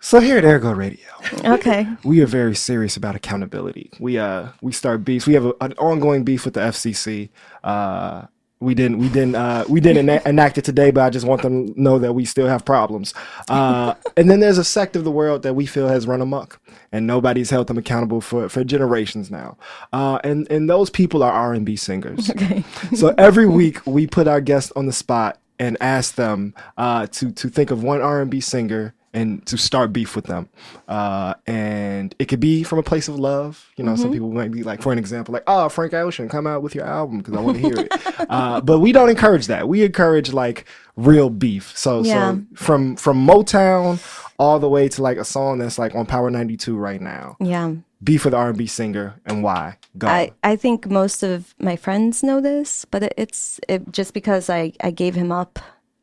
[0.01, 1.07] so here at Ergo Radio.
[1.45, 1.87] okay.
[2.05, 3.91] we are very serious about accountability.
[4.01, 5.27] We uh we start beefs.
[5.27, 7.31] We have a, an ongoing beef with the FCC.
[7.65, 8.27] Uh,
[8.61, 11.43] we didn't we didn't uh, we didn't ena- enact it today, but I just want
[11.43, 13.15] them to know that we still have problems.
[13.49, 16.61] Uh, and then there's a sect of the world that we feel has run amok,
[16.93, 19.57] and nobody's held them accountable for for generations now.
[19.93, 22.31] Uh, and and those people are R and B singers.
[22.41, 22.65] Okay.
[22.95, 27.33] So every week we put our guests on the spot and ask them uh, to
[27.33, 30.49] to think of one R and B singer and to start beef with them.
[30.87, 33.71] Uh, and it could be from a place of love.
[33.77, 36.47] You know, some people might be like, for an example, like, "Oh, Frank Ocean, come
[36.47, 37.93] out with your album because I want to hear it."
[38.31, 39.69] uh, but we don't encourage that.
[39.69, 41.77] We encourage like real beef.
[41.77, 42.35] So Yeah.
[42.35, 43.99] so from from Motown
[44.39, 47.37] all the way to like a song that's like on Power 92 right now.
[47.41, 47.75] Yeah.
[48.03, 49.77] Beef with R&B singer and why?
[49.99, 50.07] Go.
[50.09, 54.49] I, I think most of my friends know this, but it, it's it, just because
[54.49, 55.59] I, I gave him up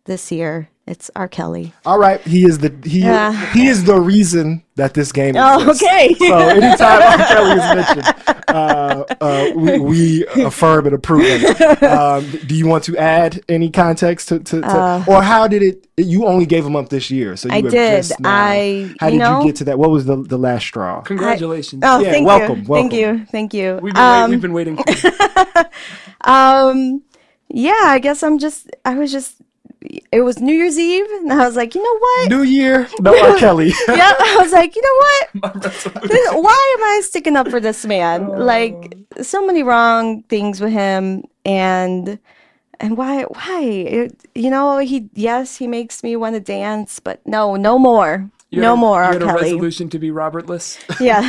[0.07, 0.69] this year.
[0.87, 1.27] It's R.
[1.27, 1.73] Kelly.
[1.85, 3.33] All right, he is the he Yeah.
[3.53, 5.35] he is the reason that this game.
[5.37, 5.83] Oh, exists.
[5.83, 6.13] okay.
[6.13, 7.17] So anytime R.
[7.27, 8.15] Kelly is mentioned,
[8.47, 11.83] uh, uh, we, we affirm and approve of it.
[11.83, 15.87] Um, do you want to add any context to, to, to or how did it?
[15.97, 17.97] You only gave him up this year, so you Uh, I have did.
[17.97, 19.77] just now- I- How you did know- you get to that?
[19.77, 21.01] What was the the last straw?
[21.01, 21.83] Congratulations.
[21.85, 22.65] Oh, Yeah, thank welcome, you.
[22.65, 23.25] Thank you.
[23.29, 23.79] Thank you.
[23.81, 24.77] We've been, wait- Um, we've been waiting.
[24.77, 24.85] For
[26.25, 26.31] you.
[26.31, 27.01] um,
[27.49, 29.35] yeah, I guess I'm just, I was just,
[30.11, 32.29] it was New Year's Eve, and I was like, you know what?
[32.29, 33.37] New Year, no R.
[33.37, 33.71] Kelly.
[33.87, 35.63] yeah, I was like, you know what?
[36.07, 38.25] This- Why am I sticking up for this man?
[38.25, 38.33] Oh.
[38.33, 42.19] Like, so many wrong things with him, and
[42.79, 43.23] and why?
[43.23, 43.61] Why?
[43.63, 48.29] It, you know, he yes, he makes me want to dance, but no, no more,
[48.49, 49.13] You no a- more, You R.
[49.13, 49.41] had a Kelly.
[49.43, 50.77] resolution to be Robertless.
[51.01, 51.19] Yeah,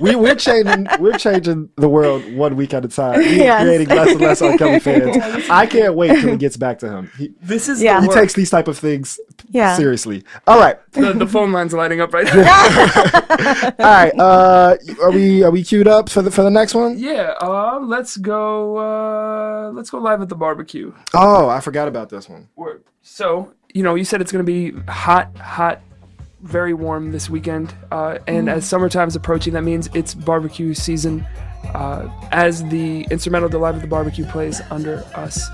[0.00, 3.20] we, we're changing we're changing the world one week at a time.
[3.20, 3.62] We're Yes.
[3.62, 4.58] creating less and less R.
[4.58, 5.16] Kelly fans.
[5.50, 7.10] I can't wait till he gets back to him.
[7.16, 7.96] He, This is Yeah.
[7.96, 8.16] the he work.
[8.18, 9.76] takes these type of things Yeah.
[9.76, 10.24] seriously.
[10.46, 12.32] All right, the, the phone line's lighting up right now.
[13.30, 14.12] all right.
[14.18, 16.98] Uh, are we are we queued up for the for the next one?
[16.98, 18.76] yeah, uh, let's go.
[18.76, 20.92] Uh, let's go live at the barbecue.
[21.14, 22.48] Oh, I forgot about this one.
[22.56, 22.84] Word.
[23.00, 25.80] So, you know, you said it's going to be hot, hot,
[26.42, 27.74] very warm this weekend.
[27.90, 31.26] Uh, and as summertime's approaching, that means it's barbecue season.
[31.74, 35.48] Uh, as the instrumental Live at the Barbecue plays under us,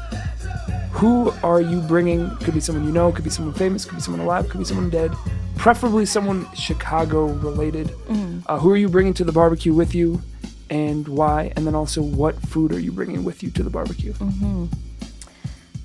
[0.93, 2.29] who are you bringing?
[2.39, 4.65] Could be someone you know, could be someone famous, could be someone alive, could be
[4.65, 5.13] someone dead.
[5.57, 7.91] Preferably someone Chicago related.
[8.47, 10.23] Uh, who are you bringing to the barbecue with you?
[10.71, 11.53] And why?
[11.57, 14.15] And then also, what food are you bringing with you to the barbecue?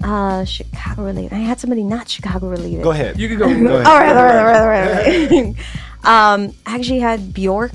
[0.03, 1.33] Uh, Chicago related.
[1.33, 2.83] I had somebody not Chicago related.
[2.83, 3.19] Go ahead.
[3.19, 3.47] You could go.
[3.47, 3.87] Go ahead.
[3.87, 5.31] All right, all right, all right, all right.
[5.31, 5.55] All right.
[6.43, 7.71] um, I actually had Bjork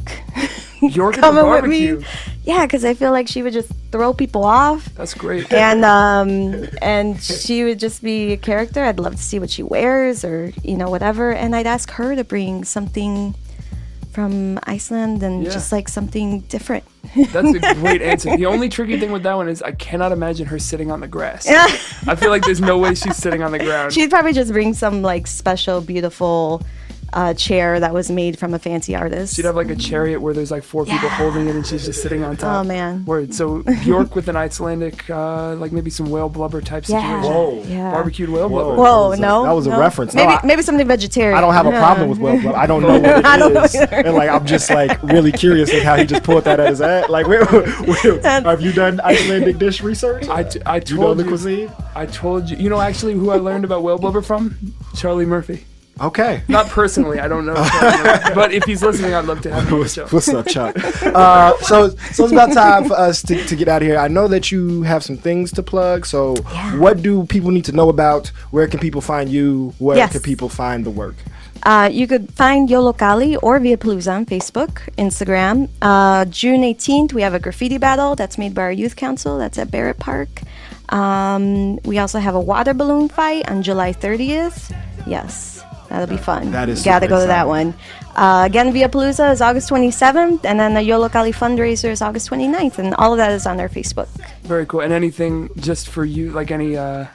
[0.82, 2.04] York coming with me.
[2.44, 4.86] Yeah, because I feel like she would just throw people off.
[4.94, 5.50] That's great.
[5.52, 9.62] and um and she would just be a character i'd love to see what she
[9.62, 13.34] wears or you know whatever and i'd ask her to bring something
[14.18, 15.50] from iceland and Yeah.
[15.50, 16.82] just like something different
[17.32, 18.36] That's a great answer.
[18.36, 21.06] The only tricky thing with that one is I cannot imagine her sitting on the
[21.06, 21.46] grass.
[21.48, 23.92] I feel like there's no way she's sitting on the ground.
[23.92, 26.62] she'd probably just bring some like special beautiful
[27.12, 30.34] uh, chair that was made from a fancy artist She'd have like a chariot where
[30.34, 32.60] there's like four people holding it and she's just sitting on top.
[32.64, 33.04] Oh, man.
[33.06, 33.32] Word.
[33.34, 37.32] So Bjork with an Icelandic, uh, like maybe some whale blubber type yeah situation.
[37.32, 37.62] Whoa.
[37.66, 38.76] yeah Barbecued whale blubber.
[38.76, 39.80] That whoa a- no that was a no.
[39.80, 40.14] reference.
[40.14, 42.82] No, maybe I- maybe something vegetarian I don't have a problem with well, I don't
[42.82, 43.96] know what I don't know it is, either.
[43.96, 46.80] and like I'm just like really curious at how he just pulled that at his
[46.80, 47.08] ass.
[47.08, 50.28] Like, where, where, have you done Icelandic dish research?
[50.28, 51.70] I, t- I you know told the cuisine?
[51.94, 52.56] I told you.
[52.56, 54.56] You know actually who I learned about whale blubber from?
[54.94, 55.64] Charlie Murphy.
[56.00, 56.42] Okay.
[56.48, 57.54] Not personally, I don't know.
[58.34, 60.06] But if he's listening, I'd love to have him on the show.
[60.08, 60.76] What's up, Chuck?
[61.08, 63.98] Uh, so, so it's about time for us to, to get out of here.
[63.98, 66.06] I know that you have some things to plug.
[66.06, 66.36] So,
[66.78, 68.28] what do people need to know about?
[68.50, 69.74] Where can people find you?
[69.78, 70.12] Where Yes.
[70.12, 71.16] can people find the work?
[71.64, 75.68] Uh, you could find Yollocalli or Villapalooza on Facebook, Instagram.
[75.82, 79.38] Uh, June 18th, we have a graffiti battle that's made by our youth council.
[79.38, 80.28] That's at Barrett Park.
[80.90, 84.72] Um, we also have a water balloon fight on July 30th.
[85.06, 85.57] Yes,
[85.88, 86.50] that'll be fun.
[86.52, 87.74] that is You gotta super go to that one.
[88.16, 92.94] Uh, again, Villapalooza is August 27th, and then the Yollocalli fundraiser is August 29th, and
[92.94, 94.08] all of that is on our Facebook.
[94.42, 94.80] Very cool.
[94.80, 97.06] And anything just for you, like any, uh,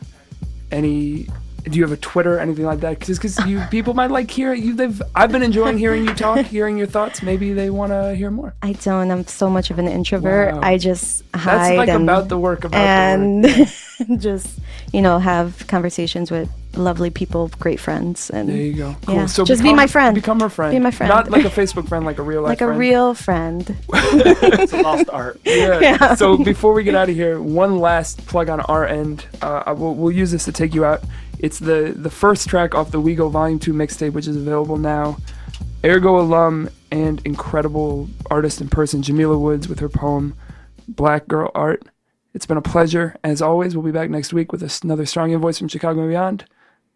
[0.72, 1.28] any.
[1.64, 3.00] Do you have a Twitter, anything like that?
[3.00, 4.76] Because you people might like hear you.
[4.76, 7.22] They've I've been enjoying hearing you talk, hearing your thoughts.
[7.24, 8.54] Maybe they want to hear more.
[8.62, 9.10] I don't.
[9.10, 10.56] I'm so much of an introvert.
[10.56, 10.60] Wow.
[10.62, 13.72] I just That's hide like and, about the work, about and the
[14.10, 14.20] work.
[14.20, 14.60] just
[14.92, 18.96] you know have conversations with lovely people, great friends, and There you go.
[19.06, 19.16] Cool.
[19.16, 19.26] Yeah.
[19.26, 20.16] So Just be my friend.
[20.16, 20.74] Become her friend.
[20.74, 21.10] Be my friend.
[21.10, 22.80] Not like a Facebook friend, like a real life like a friend.
[22.80, 23.76] real friend.
[23.94, 25.40] It's lost art.
[25.46, 26.16] Yeah.
[26.16, 29.26] So before we get out of here, one last plug on our end.
[29.42, 31.04] Uh, I will, we'll use this to take you out.
[31.40, 34.78] It's the the first track off the We Go Volume Two mixtape, which is available
[34.78, 35.18] now.
[35.86, 40.36] Ergo alum and incredible artist in person, Jamila Woods, with her poem
[40.88, 41.84] "Black Girl Art."
[42.34, 43.16] It's been a pleasure.
[43.24, 46.46] As always, we'll be back next week with another strong invoice from Chicago and beyond.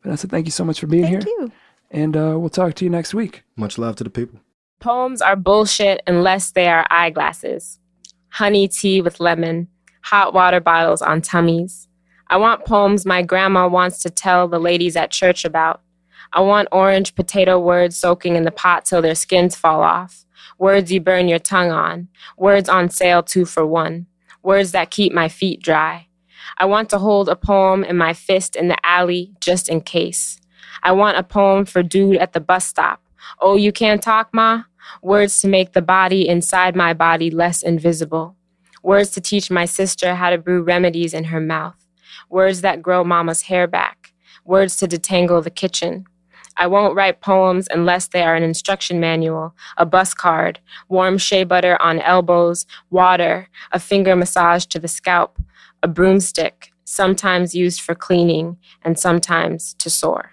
[0.03, 1.51] Vanessa, thank you so much for being Thank here, you.
[1.91, 3.43] and uh, we'll talk to you next week.
[3.55, 4.39] Much love to the people.
[4.79, 7.79] Poems are bullshit unless they are eyeglasses.
[8.29, 9.67] Honey tea with lemon,
[10.03, 11.87] hot water bottles on tummies.
[12.29, 15.81] I want poems my grandma wants to tell the ladies at church about.
[16.33, 20.25] I want orange potato words soaking in the pot till their skins fall off.
[20.59, 22.09] Words you burn your tongue on.
[22.37, 24.07] Words on sale two for one.
[24.43, 26.06] Words that keep my feet dry.
[26.59, 30.39] I want to hold a poem in my fist in the alley just in case.
[30.81, 33.03] I want a poem for dude at the bus stop.
[33.39, 34.63] Oh, you can't talk, ma?
[35.03, 38.35] Words to make the body inside my body less invisible.
[38.81, 41.75] Words to teach my sister how to brew remedies in her mouth.
[42.29, 44.13] Words that grow mama's hair back.
[44.43, 46.05] Words to detangle the kitchen.
[46.55, 51.43] I won't write poems unless they are an instruction manual, a bus card, warm shea
[51.43, 55.37] butter on elbows, water, a finger massage to the scalp,
[55.83, 60.31] a broomstick, sometimes used for cleaning and sometimes to soar.